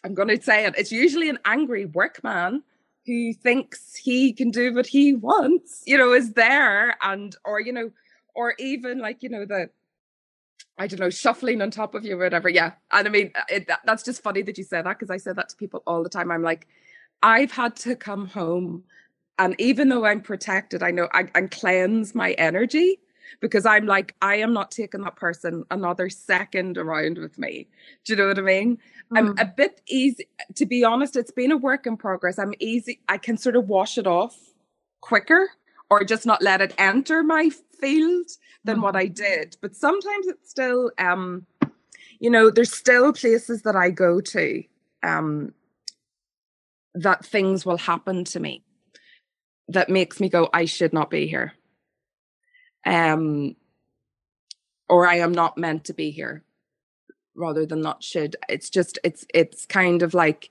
[0.03, 2.63] I'm going to say it, it's usually an angry workman
[3.05, 6.95] who thinks he can do what he wants, you know, is there.
[7.01, 7.91] And, or, you know,
[8.33, 9.69] or even like, you know, the,
[10.77, 12.47] I don't know, shuffling on top of you or whatever.
[12.47, 12.71] Yeah.
[12.93, 15.17] And I mean, uh, it, that, that's just funny that you say that because I
[15.17, 16.31] say that to people all the time.
[16.31, 16.65] I'm like,
[17.21, 18.85] I've had to come home.
[19.37, 22.99] And even though I'm protected, I know I, and cleanse my energy
[23.39, 27.67] because I'm like, I am not taking that person another second around with me.
[28.05, 28.77] Do you know what I mean?
[29.11, 29.17] Mm.
[29.17, 32.39] I'm a bit easy, to be honest, it's been a work in progress.
[32.39, 34.37] I'm easy, I can sort of wash it off
[35.01, 35.49] quicker
[35.89, 38.27] or just not let it enter my field
[38.63, 38.81] than mm.
[38.83, 39.57] what I did.
[39.61, 41.45] But sometimes it's still, um,
[42.19, 44.63] you know, there's still places that I go to
[45.03, 45.53] um,
[46.93, 48.63] that things will happen to me
[49.69, 51.53] that makes me go, I should not be here
[52.85, 53.55] um,
[54.87, 56.43] or I am not meant to be here
[57.35, 58.35] rather than not should.
[58.49, 60.49] It's just, it's, it's kind of like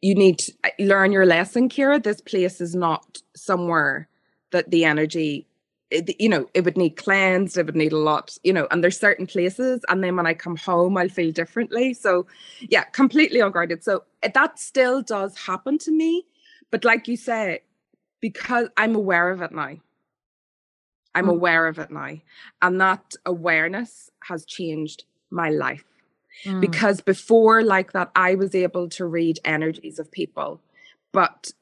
[0.00, 1.98] you need to uh, learn your lesson, Ciara.
[1.98, 4.08] This place is not somewhere
[4.52, 5.46] that the energy,
[5.90, 8.84] it, you know, it would need cleansed, it would need a lot, you know, and
[8.84, 9.80] there's certain places.
[9.88, 11.94] And then when I come home, I'll feel differently.
[11.94, 12.26] So,
[12.60, 13.82] yeah, completely unguarded.
[13.82, 16.24] So that still does happen to me.
[16.70, 17.60] But like you say,
[18.20, 19.76] because I'm aware of it now,
[21.14, 21.30] I'm mm.
[21.30, 22.16] aware of it now.
[22.62, 25.84] And that awareness has changed my life.
[26.44, 26.60] Mm.
[26.60, 30.60] Because before, like that, I was able to read energies of people.
[31.12, 31.52] But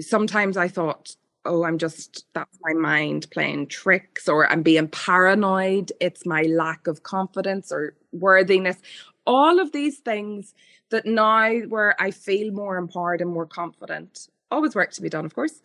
[0.00, 5.92] sometimes I thought, oh, I'm just, that's my mind playing tricks, or I'm being paranoid.
[6.00, 8.78] It's my lack of confidence or worthiness.
[9.26, 10.54] All of these things
[10.90, 15.24] that now, where I feel more empowered and more confident, always work to be done,
[15.24, 15.60] of course,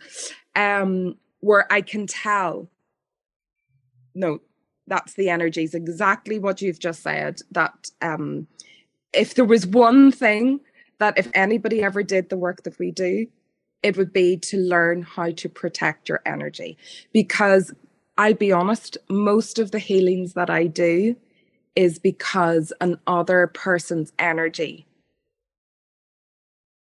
[0.56, 2.70] um, where I can tell
[4.18, 4.40] no,
[4.88, 5.74] that's the energies.
[5.74, 7.40] Exactly what you've just said.
[7.52, 8.48] That um,
[9.14, 10.60] if there was one thing
[11.00, 13.28] that if anybody ever did the work that we do,
[13.84, 16.78] it would be to learn how to protect your energy.
[17.14, 17.72] Because
[18.18, 21.16] I'll be honest, most of the healings that I do
[21.76, 24.88] is because another person's energy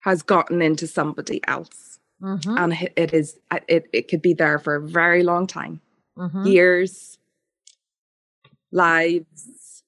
[0.01, 2.01] has gotten into somebody else.
[2.21, 2.59] Mm-hmm.
[2.59, 5.81] And it is it, it could be there for a very long time.
[6.19, 6.47] Mm-hmm.
[6.47, 7.19] Years,
[8.73, 9.83] lives.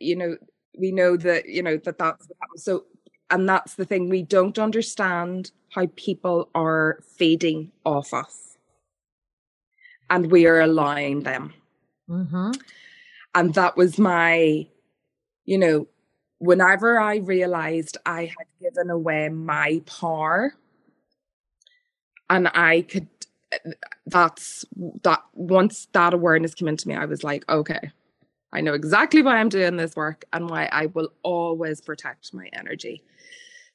[0.00, 0.36] You know,
[0.78, 2.64] we know that, you know, that that's what happens.
[2.64, 2.84] So
[3.30, 8.56] and that's the thing we don't understand how people are feeding off us
[10.10, 11.52] and we are allowing them
[12.08, 12.50] mm-hmm.
[13.34, 14.66] and that was my
[15.44, 15.86] you know
[16.38, 20.54] whenever i realized i had given away my power
[22.30, 23.08] and i could
[24.06, 24.64] that's
[25.02, 27.90] that once that awareness came into me i was like okay
[28.52, 32.48] i know exactly why i'm doing this work and why i will always protect my
[32.52, 33.02] energy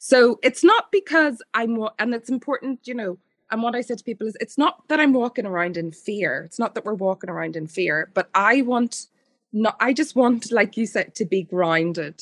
[0.04, 3.18] so it's not because I'm, and it's important, you know,
[3.50, 6.44] and what I said to people is it's not that I'm walking around in fear.
[6.44, 9.06] It's not that we're walking around in fear, but I want,
[9.54, 12.22] not, I just want, like you said, to be grounded,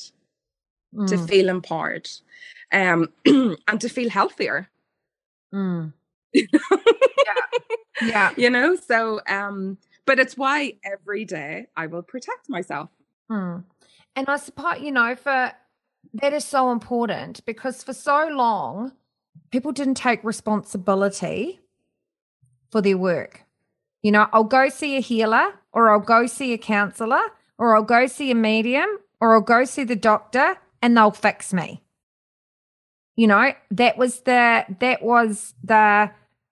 [0.93, 1.07] mm.
[1.07, 2.07] to feel empowered,
[2.71, 4.69] um, and to feel healthier.
[5.51, 5.93] Mm.
[6.33, 6.45] Yeah.
[8.01, 8.31] Yeah.
[8.37, 12.89] You know, so, um, but it's why every day I will protect myself.
[13.29, 13.63] Mm.
[14.15, 15.51] And I suppose, you know, for
[16.13, 18.93] that is so important because for so long,
[19.51, 21.59] people didn't take responsibility
[22.71, 23.43] for their work.
[24.01, 27.21] You know, I'll go see a healer or I'll go see a counselor
[27.57, 31.53] or I'll go see a medium or I'll go see the doctor and they'll fix
[31.53, 31.83] me.
[33.15, 36.09] You know, that was the that was the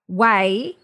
[0.09, 0.75] way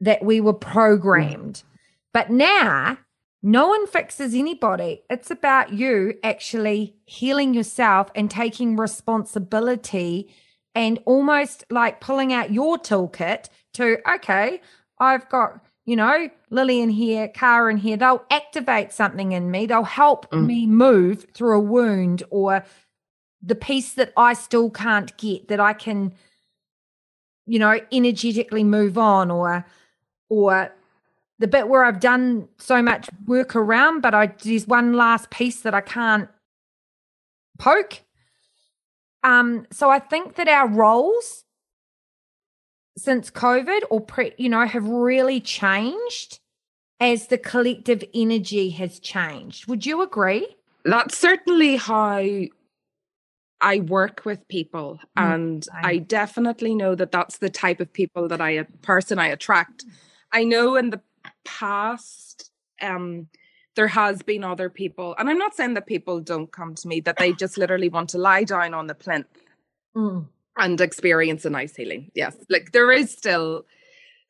[0.00, 1.64] that we were programmed.
[2.12, 2.98] But now
[3.42, 5.02] no one fixes anybody.
[5.08, 10.32] It's about you actually healing yourself and taking responsibility
[10.74, 14.60] and almost like pulling out your toolkit to, okay,
[14.98, 17.96] I've got, you know, Lillian here, Cara in here.
[17.96, 19.66] They'll activate something in me.
[19.66, 20.46] They'll help mm.
[20.46, 22.64] me move through a wound or
[23.42, 26.12] the piece that I still can't get that I can,
[27.50, 29.66] you know, energetically move on or,
[30.28, 30.70] or
[31.40, 35.62] the bit where I've done so much work around, but I there's one last piece
[35.62, 36.28] that I can't
[37.58, 38.02] poke.
[39.24, 41.44] Um, so I think that our roles
[42.96, 46.38] since COVID or pre, you know, have really changed
[47.00, 49.66] as the collective energy has changed.
[49.66, 50.46] Would you agree?
[50.84, 52.22] That's certainly how
[53.60, 58.28] I work with people, mm, and I definitely know that that's the type of people
[58.28, 59.84] that I person I attract.
[60.32, 61.00] I know in the
[61.44, 62.50] past
[62.80, 63.26] um
[63.76, 67.00] there has been other people and i'm not saying that people don't come to me
[67.00, 69.26] that they just literally want to lie down on the plinth
[69.96, 70.26] mm.
[70.56, 73.64] and experience a nice healing yes like there is still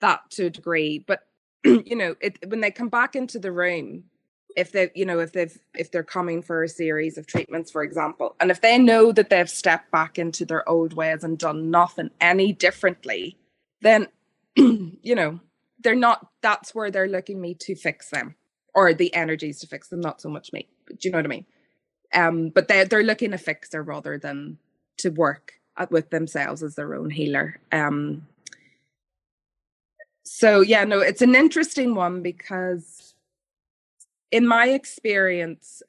[0.01, 1.27] that to a degree but
[1.65, 4.05] you know it when they come back into the room
[4.57, 7.83] if they you know if they've if they're coming for a series of treatments for
[7.83, 8.37] example.
[8.41, 12.11] And if they know that they've stepped back into their old ways and done nothing
[12.21, 13.37] any differently
[13.81, 14.09] then
[14.57, 15.41] you know
[15.83, 18.35] they're not that's where they're looking me to fix them
[18.75, 20.69] or the energies to fix them not so much me.
[20.89, 21.47] Do you know what i mean?
[22.15, 24.59] Um but they're they're looking to fix her rather than
[24.99, 27.61] to work at, with themselves as their own healer.
[27.73, 28.27] Um
[30.25, 33.10] so yeah no it's an interesting one because
[34.31, 35.83] in my experience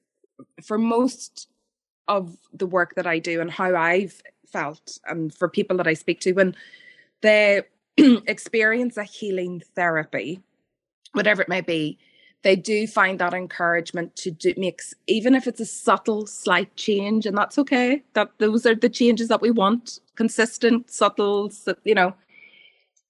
[0.64, 1.48] for most
[2.08, 5.94] of the work that i do and how i've felt and for people that i
[5.94, 6.56] speak to when
[7.22, 7.62] they
[8.28, 10.42] experience a healing therapy,
[11.14, 11.98] whatever it may be,
[12.44, 17.28] they do find that encouragement to do mix, even if it's a subtle, slight change,
[17.28, 18.04] and that's okay.
[18.14, 21.52] That those are the changes that we want, consistent, subtle,
[21.84, 22.16] you know.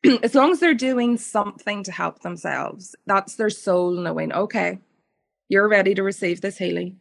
[0.24, 4.80] as long as they're doing something to help themselves, that's their soul knowing, okay,
[5.52, 7.00] you're ready to receive this healing.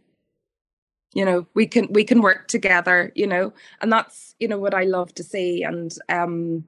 [1.15, 4.75] You know, we can we can work together, you know, and that's, you know, what
[4.75, 5.65] I love to see.
[5.65, 6.67] And um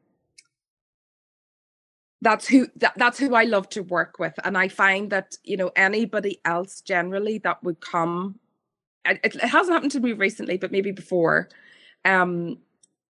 [2.23, 4.35] that's who that, that's who I love to work with.
[4.45, 8.41] And I find that, you know, anybody else generally that would come
[9.07, 11.51] it, it hasn't happened to me recently, but maybe before,
[12.05, 12.59] um,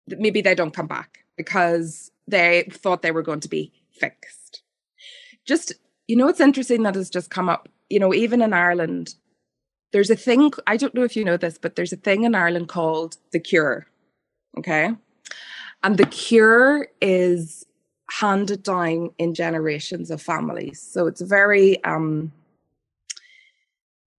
[0.08, 4.64] maybe they don't come back because they thought they were going to be fixed.
[5.46, 5.74] Just,
[6.08, 9.14] you know, it's interesting that has just come up, you know, even in Ireland,
[9.92, 12.34] there's a thing, I don't know if you know this, but there's a thing in
[12.34, 13.86] Ireland called the cure.
[14.58, 14.90] Okay.
[15.84, 17.68] And the cure is
[18.10, 20.82] handed down in generations of families.
[20.82, 22.32] So it's very um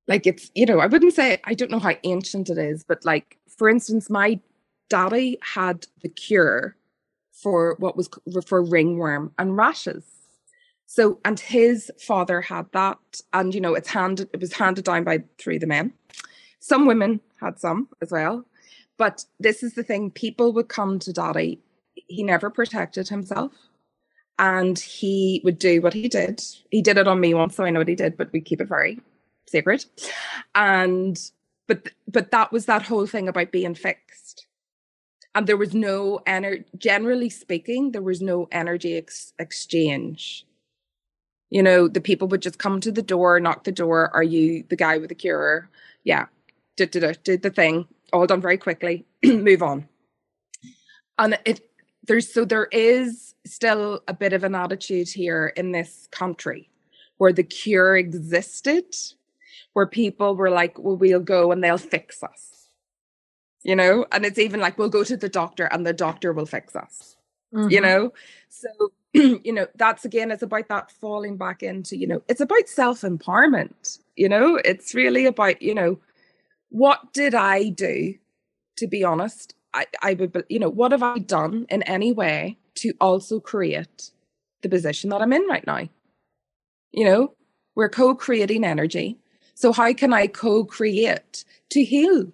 [0.06, 3.04] like it's you know I wouldn't say I don't know how ancient it is, but
[3.04, 4.40] like for instance, my
[4.88, 6.76] daddy had the cure
[7.32, 8.08] for what was
[8.46, 10.04] for ringworm and rashes.
[10.86, 12.98] So, and his father had that,
[13.32, 15.92] and you know, it's handed, it was handed down by through the men.
[16.60, 18.44] Some women had some as well.
[18.96, 21.60] But this is the thing people would come to daddy.
[21.94, 23.52] He never protected himself
[24.38, 26.42] and he would do what he did.
[26.70, 28.60] He did it on me once, so I know what he did, but we keep
[28.60, 29.00] it very
[29.46, 29.84] sacred.
[30.54, 31.18] And
[31.66, 34.46] but but that was that whole thing about being fixed.
[35.34, 36.64] And there was no energy.
[36.78, 40.46] Generally speaking, there was no energy ex- exchange.
[41.54, 44.10] You know, the people would just come to the door, knock the door.
[44.12, 45.70] Are you the guy with the cure?
[46.02, 46.26] Yeah,
[46.74, 47.86] did did did the thing.
[48.12, 49.06] All done very quickly.
[49.24, 49.88] Move on.
[51.16, 51.60] And it
[52.02, 56.70] there's so there is still a bit of an attitude here in this country
[57.18, 58.92] where the cure existed,
[59.74, 62.68] where people were like, well, we'll go and they'll fix us.
[63.62, 66.46] You know, and it's even like we'll go to the doctor and the doctor will
[66.46, 67.14] fix us.
[67.54, 67.70] Mm-hmm.
[67.70, 68.12] You know,
[68.48, 68.68] so
[69.44, 73.02] you know that's again it's about that falling back into you know it's about self
[73.02, 75.98] empowerment you know it's really about you know
[76.70, 78.14] what did i do
[78.76, 82.56] to be honest I, I would, you know, what have I done in any way
[82.76, 84.10] to also create
[84.62, 85.88] the position that I'm in right now?
[86.92, 87.34] You know,
[87.74, 89.18] we're co creating energy.
[89.54, 92.32] So, how can I co create to heal,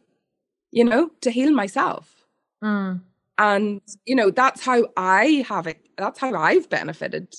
[0.70, 2.26] you know, to heal myself?
[2.62, 3.00] Mm.
[3.38, 5.80] And, you know, that's how I have it.
[6.00, 7.34] That's how I've benefited.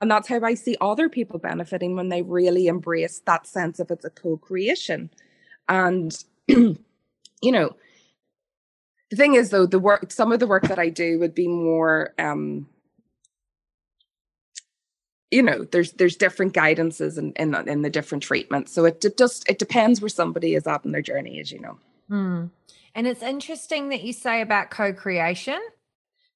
[0.00, 3.90] And that's how I see other people benefiting when they really embrace that sense of
[3.90, 5.10] it's a co creation.
[5.68, 6.76] And, you
[7.42, 7.76] know,
[9.14, 11.46] the thing is though the work some of the work that i do would be
[11.46, 12.66] more um
[15.30, 19.16] you know there's there's different guidances in in, in the different treatments so it, it
[19.16, 21.78] just it depends where somebody is at in their journey as you know
[22.10, 22.50] mm.
[22.94, 25.60] and it's interesting that you say about co-creation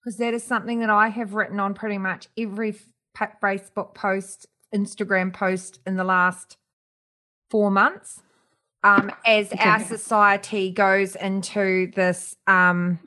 [0.03, 2.75] because that is something that i have written on pretty much every
[3.43, 6.57] facebook post instagram post in the last
[7.51, 8.23] four months
[8.85, 9.69] um, as okay.
[9.69, 12.99] our society goes into this um,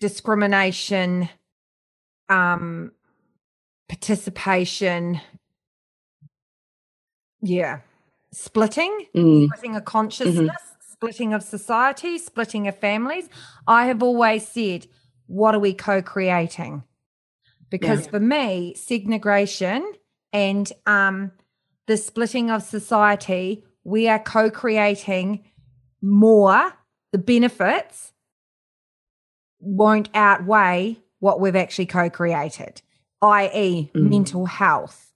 [0.00, 1.28] discrimination,
[2.28, 2.92] um,
[3.88, 5.20] participation,
[7.40, 7.80] yeah,
[8.32, 9.46] splitting, mm.
[9.46, 10.73] splitting of consciousness, mm-hmm.
[11.04, 13.28] Splitting of society, splitting of families.
[13.66, 14.86] I have always said,
[15.26, 16.84] what are we co creating?
[17.70, 18.10] Because yeah.
[18.10, 19.92] for me, segregation
[20.32, 21.32] and um,
[21.86, 25.44] the splitting of society, we are co creating
[26.02, 26.72] more,
[27.12, 28.12] the benefits
[29.60, 32.82] won't outweigh what we've actually co created,
[33.22, 34.10] i.e., mm.
[34.10, 35.12] mental health,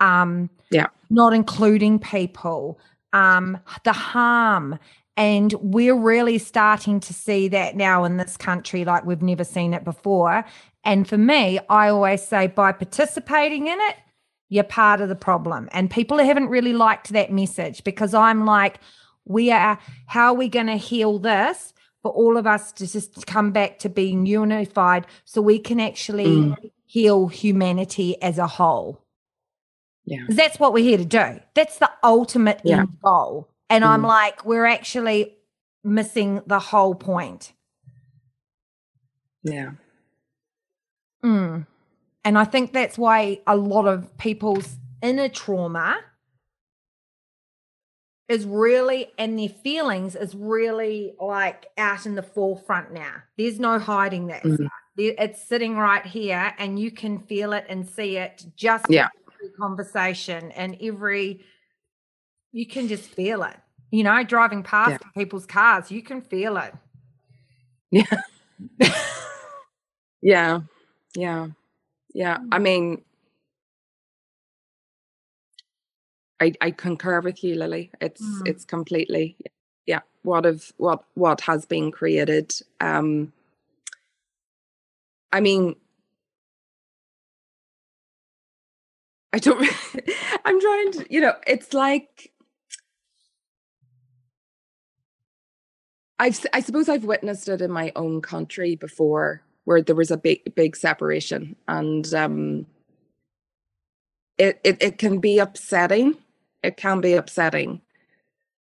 [0.00, 0.86] um, yeah.
[1.10, 2.80] not including people,
[3.12, 4.78] um, the harm.
[5.16, 9.74] And we're really starting to see that now in this country like we've never seen
[9.74, 10.44] it before.
[10.84, 13.96] And for me, I always say by participating in it,
[14.48, 15.68] you're part of the problem.
[15.72, 18.80] And people haven't really liked that message because I'm like,
[19.24, 23.26] we are, how are we going to heal this for all of us to just
[23.26, 26.70] come back to being unified so we can actually mm.
[26.84, 29.02] heal humanity as a whole?
[30.04, 30.24] Yeah.
[30.28, 31.40] That's what we're here to do.
[31.54, 32.80] That's the ultimate yeah.
[32.80, 33.48] end goal.
[33.72, 33.88] And mm.
[33.88, 35.34] I'm like, we're actually
[35.82, 37.54] missing the whole point.
[39.42, 39.70] Yeah.
[41.24, 41.66] Mm.
[42.22, 45.98] And I think that's why a lot of people's inner trauma
[48.28, 53.14] is really, and their feelings is really like out in the forefront now.
[53.38, 54.66] There's no hiding that mm-hmm.
[54.94, 59.08] It's sitting right here, and you can feel it and see it just yeah.
[59.32, 61.46] every conversation and every.
[62.52, 63.56] You can just feel it.
[63.92, 65.08] You know, driving past yeah.
[65.16, 66.74] people's cars, you can feel it.
[67.90, 68.22] Yeah.
[70.22, 70.60] yeah.
[71.14, 71.48] Yeah.
[72.14, 72.62] Yeah, I mm.
[72.62, 73.02] mean,
[76.40, 77.90] I I concur with you, Lilly.
[78.00, 78.46] It's mm.
[78.46, 79.36] it's completely
[79.86, 80.00] yeah.
[80.22, 82.54] What of what what has been created?
[82.80, 83.32] Um,
[85.32, 85.76] I mean,
[89.32, 89.66] I don't.
[90.44, 92.31] I'm trying to, you know, it's like.
[96.22, 100.16] I've, I suppose I've witnessed it in my own country before where there was a
[100.16, 102.66] big big separation and um
[104.38, 106.16] it, it it can be upsetting
[106.62, 107.80] it can be upsetting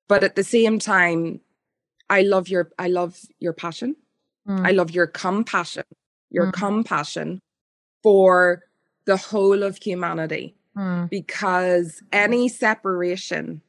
[0.07, 1.39] but at the same time
[2.09, 3.95] i love your i love your passion
[4.47, 4.65] mm.
[4.65, 5.83] i love your compassion
[6.29, 6.53] your mm.
[6.53, 7.39] compassion
[8.03, 8.63] for
[9.05, 11.09] the whole of humanity mm.
[11.09, 13.61] because any separation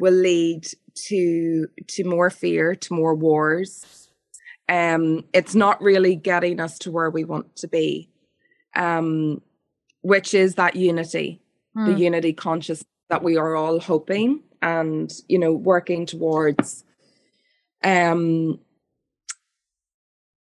[0.00, 4.00] will lead to to more fear to more wars
[4.70, 8.08] um, it's not really getting us to where we want to be.
[8.76, 9.42] Um,
[10.02, 11.42] which is that unity,
[11.74, 11.86] Hmm.
[11.86, 16.84] the unity conscious that we are all hoping and you know working towards.
[17.82, 18.60] Um,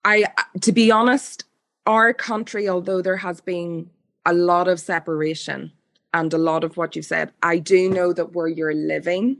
[0.05, 0.25] I
[0.61, 1.43] to be honest,
[1.85, 3.89] our country, although there has been
[4.25, 5.71] a lot of separation
[6.13, 9.37] and a lot of what you've said, I do know that where you're living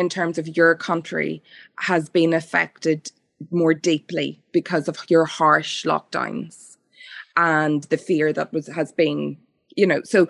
[0.00, 1.42] in terms of your country
[1.78, 3.12] has been affected
[3.50, 6.76] more deeply because of your harsh lockdowns
[7.36, 9.36] and the fear that was has been
[9.76, 10.28] you know so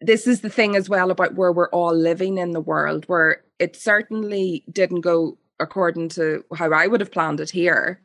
[0.00, 3.42] this is the thing as well about where we're all living in the world where
[3.58, 8.00] it certainly didn't go according to how I would have planned it here.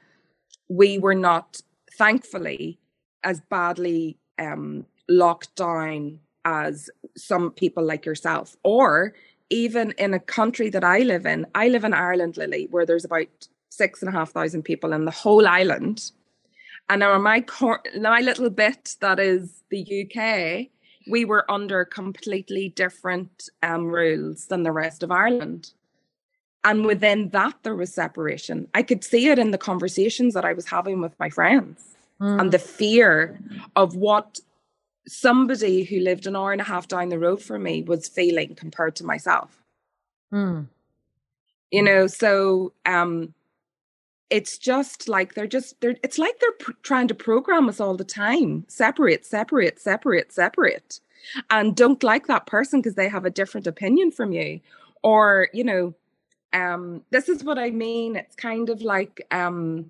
[0.70, 1.62] We were not
[1.98, 2.80] thankfully
[3.24, 9.14] as badly um locked down as some people like yourself or
[9.50, 13.06] even in a country that I live in, I live in Ireland, Lilly, where there's
[13.06, 13.28] about
[13.70, 16.12] six and a half thousand people in the whole island.
[16.90, 20.68] And now my cor- my little bit that is the UK,
[21.10, 25.72] we were under completely different um, rules than the rest of Ireland.
[26.64, 28.68] And within that, there was separation.
[28.74, 31.86] I could see it in the conversations that I was having with my friends
[32.22, 32.42] Mm.
[32.42, 33.40] and the fear
[33.78, 34.42] of what
[35.10, 38.56] somebody who lived an hour and a half down the road from me was feeling
[38.56, 39.64] compared to myself.
[40.32, 40.68] Mm.
[41.72, 43.34] you know so um
[44.30, 47.96] it's just like they're just they're it's like they're pr- trying to program us all
[47.98, 48.66] the time.
[48.68, 51.00] Separate separate separate separate.
[51.50, 54.60] And don't like that person because they have a different opinion from you.
[55.04, 55.94] Or you know
[56.54, 58.16] um this is what i mean.
[58.16, 59.90] It's kind of like um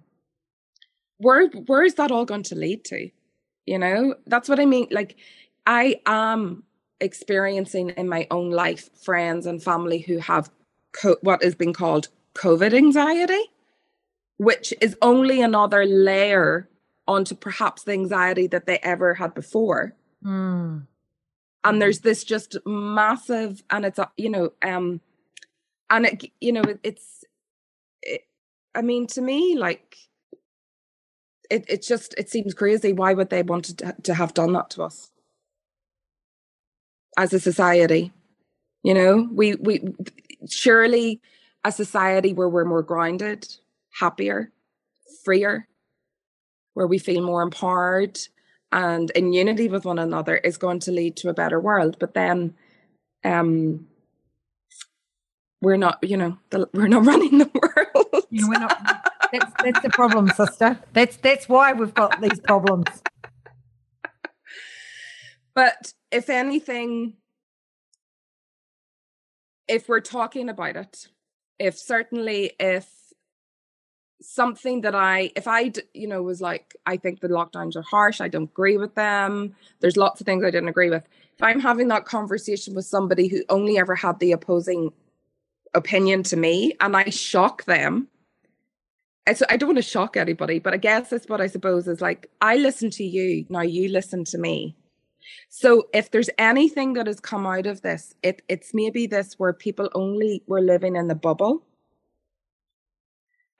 [1.18, 3.10] where where is that all going to lead to
[3.66, 5.16] you know that's what i mean like
[5.66, 6.64] i am
[7.01, 10.49] experiencing in my own life friends and family who have
[10.93, 13.43] co- what is being called covid anxiety
[14.38, 16.70] which is only another layer
[17.07, 19.93] onto perhaps the anxiety that they ever had before
[20.24, 20.86] Mm.
[21.64, 24.99] and there's this just massive and it's you know um
[25.89, 27.24] and it you know it, it's
[28.01, 28.22] it,
[28.76, 29.95] i mean to me like
[31.50, 32.93] it it just it seems crazy.
[32.93, 35.12] Why would they want to, to have done that to us?
[37.18, 38.14] As a society
[38.84, 39.82] you know we we
[40.47, 41.22] surely
[41.66, 43.47] a society where we're more grounded
[44.00, 44.52] happier
[45.24, 45.68] freer
[46.74, 48.18] where we feel more empowered
[48.72, 51.97] and in unity with one another is going to lead to a better world.
[52.00, 52.54] But then
[53.26, 53.88] um
[55.62, 58.26] we're not you know the, we're not running the world.
[58.30, 58.99] You know, we're not.
[59.32, 60.80] That's that's the problem, sister.
[60.94, 62.88] That's that's why we've got these problems.
[65.54, 67.14] but if anything
[69.68, 71.08] if we're talking about it
[71.60, 72.90] if certainly if
[74.22, 78.20] something that i if I, you know was like i think the lockdowns are harsh
[78.20, 81.04] i don't agree with them there's lots of things i didn't agree with
[81.36, 84.92] if i'm having that conversation with somebody who only ever had the opposing
[85.74, 88.08] opinion to me and i shock them
[89.28, 92.02] it's, i don't want to shock anybody but i guess that's what i suppose is
[92.02, 94.76] like i listen to you now you listen to me
[95.50, 99.54] so if there's anything that has come out of this, it it's maybe this where
[99.54, 101.64] people only were living in the bubble.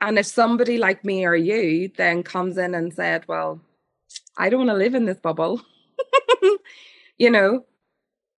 [0.02, 3.62] And if somebody like me or you then comes in and said, Well,
[4.38, 5.62] I don't want to live in this bubble,
[7.18, 7.66] you know,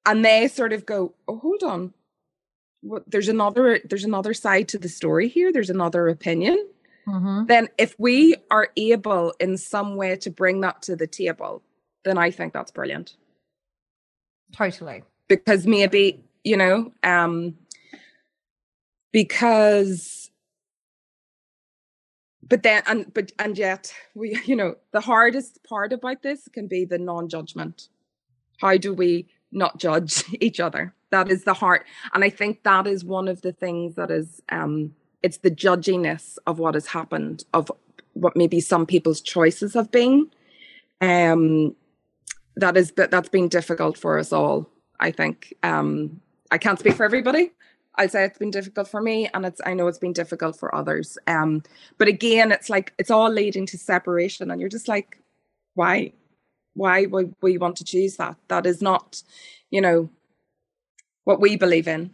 [0.06, 1.94] and they sort of go, Oh, hold on.
[2.82, 6.68] What there's another there's another side to the story here, there's another opinion.
[7.08, 7.46] Mm-hmm.
[7.46, 11.64] Then if we are able in some way to bring that to the table,
[12.04, 13.16] then I think that's brilliant
[14.56, 15.04] Totally.
[15.28, 17.56] because maybe you know um
[19.12, 20.32] because
[22.48, 26.68] but then and but and yet we you know the hardest part about this can
[26.68, 27.90] be the non-judgment
[28.60, 32.88] how do we not judge each other that is the heart and i think that
[32.88, 34.94] is one of the things that is um
[35.24, 37.72] it's the judginess of what has happened of
[38.14, 40.30] what maybe some people's choices have been.
[41.00, 41.76] Um
[42.56, 44.70] that is that that's been difficult for us all
[45.00, 45.54] i think.
[45.64, 47.52] Um i can't speak for everybody.
[47.96, 50.74] I'd say it's been difficult for me and it's i know it's been difficult for
[50.76, 51.18] others.
[51.28, 51.64] Um
[51.98, 55.20] but again it's like it's all leading to separation and you're just like
[55.74, 56.14] why?
[56.74, 58.36] Why would we want to choose that?
[58.48, 59.24] That is not
[59.70, 60.10] you know
[61.24, 62.12] what we believe in.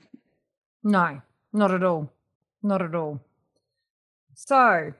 [0.83, 1.21] No,
[1.53, 2.11] not at all.
[2.63, 3.21] Not at all.
[4.33, 4.93] So,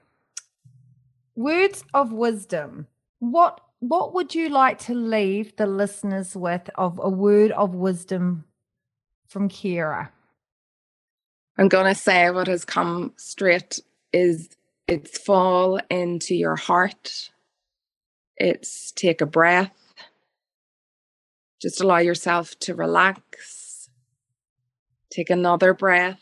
[1.36, 2.88] words of wisdom.
[3.20, 8.45] What what would you like to leave the listeners with of a word of wisdom
[9.28, 10.12] from Ciara?
[11.60, 13.80] i'm gonna say what has come straight
[14.14, 14.49] is
[14.88, 17.32] it's fall into your heart
[18.38, 19.88] it's take a breath
[21.60, 23.89] just allow yourself to relax.
[25.12, 26.22] Take another breath.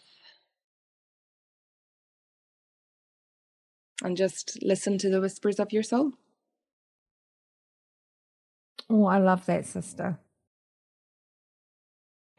[4.03, 6.11] And just listen to the whispers of your soul.
[8.89, 10.19] Oh, I love that, sister.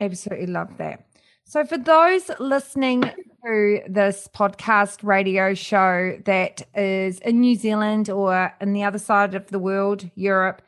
[0.01, 1.07] Absolutely love that.
[1.45, 8.53] So, for those listening to this podcast radio show that is in New Zealand or
[8.61, 10.61] in the other side of the world, Europe,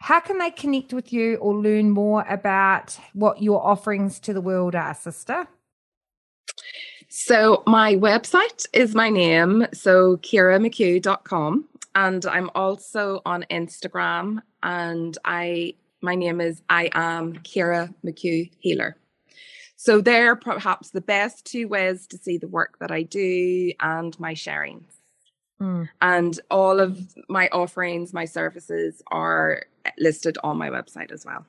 [0.00, 4.40] how can they connect with you or learn more about what your offerings to the
[4.40, 5.46] world are, sister?
[7.14, 11.68] So, my website is my name, so ciaramchugh.com.
[11.94, 18.96] And I'm also on Instagram, and I my name is I am Ciara McHugh Healer.
[19.76, 24.18] So they're perhaps the best two ways to see the work that I do and
[24.18, 24.94] my sharings.
[25.60, 25.90] Mm.
[26.00, 26.98] And all of
[27.28, 29.64] my offerings, my services are
[29.98, 31.44] listed on my website as well.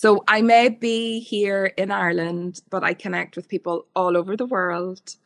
[0.00, 4.46] So I may be here in Ireland, but I connect with people all over the
[4.46, 5.16] world.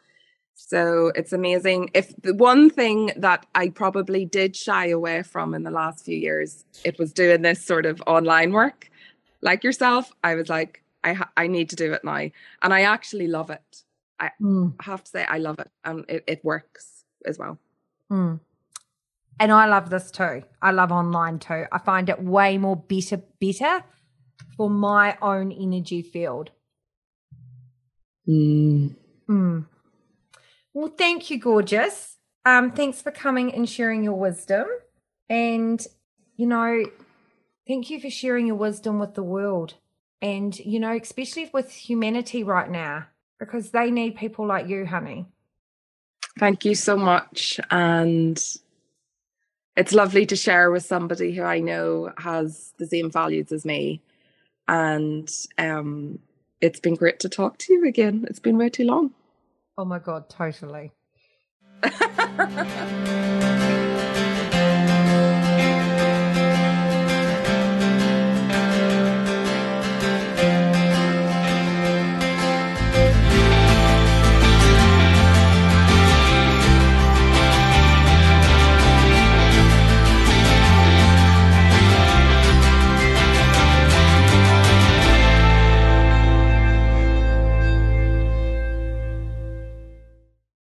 [0.55, 1.91] So it's amazing.
[1.95, 6.17] If the one thing that I probably did shy away from in the last few
[6.17, 8.91] years, it was doing this sort of online work.
[9.43, 12.29] Like yourself, I was like, I ha- I need to do it now,
[12.61, 13.85] and I actually love it.
[14.19, 14.75] I mm.
[14.83, 17.61] have to say I love it, and it, it works as well.
[18.11, 18.41] Mm.
[19.39, 20.43] And I love this too.
[20.61, 21.67] I love online too.
[21.71, 23.85] I find it way more better better
[24.57, 26.51] for my own energy field.
[28.29, 28.95] Mm.
[29.29, 29.67] Mm.
[30.73, 32.17] Well, thank you, gorgeous.
[32.45, 34.67] Um, thanks for coming and sharing your wisdom.
[35.29, 35.85] And,
[36.37, 36.85] you know,
[37.67, 39.75] thank you for sharing your wisdom with the world
[40.25, 43.05] and you know especially with humanity right now
[43.39, 45.27] because they need people like you honey
[46.39, 48.43] thank you so much and
[49.77, 54.01] it's lovely to share with somebody who i know has the same values as me
[54.69, 56.19] and um
[56.61, 58.25] it's been great to talk to you again.
[58.29, 59.13] It's been way too long.
[59.77, 60.93] Oh my god totally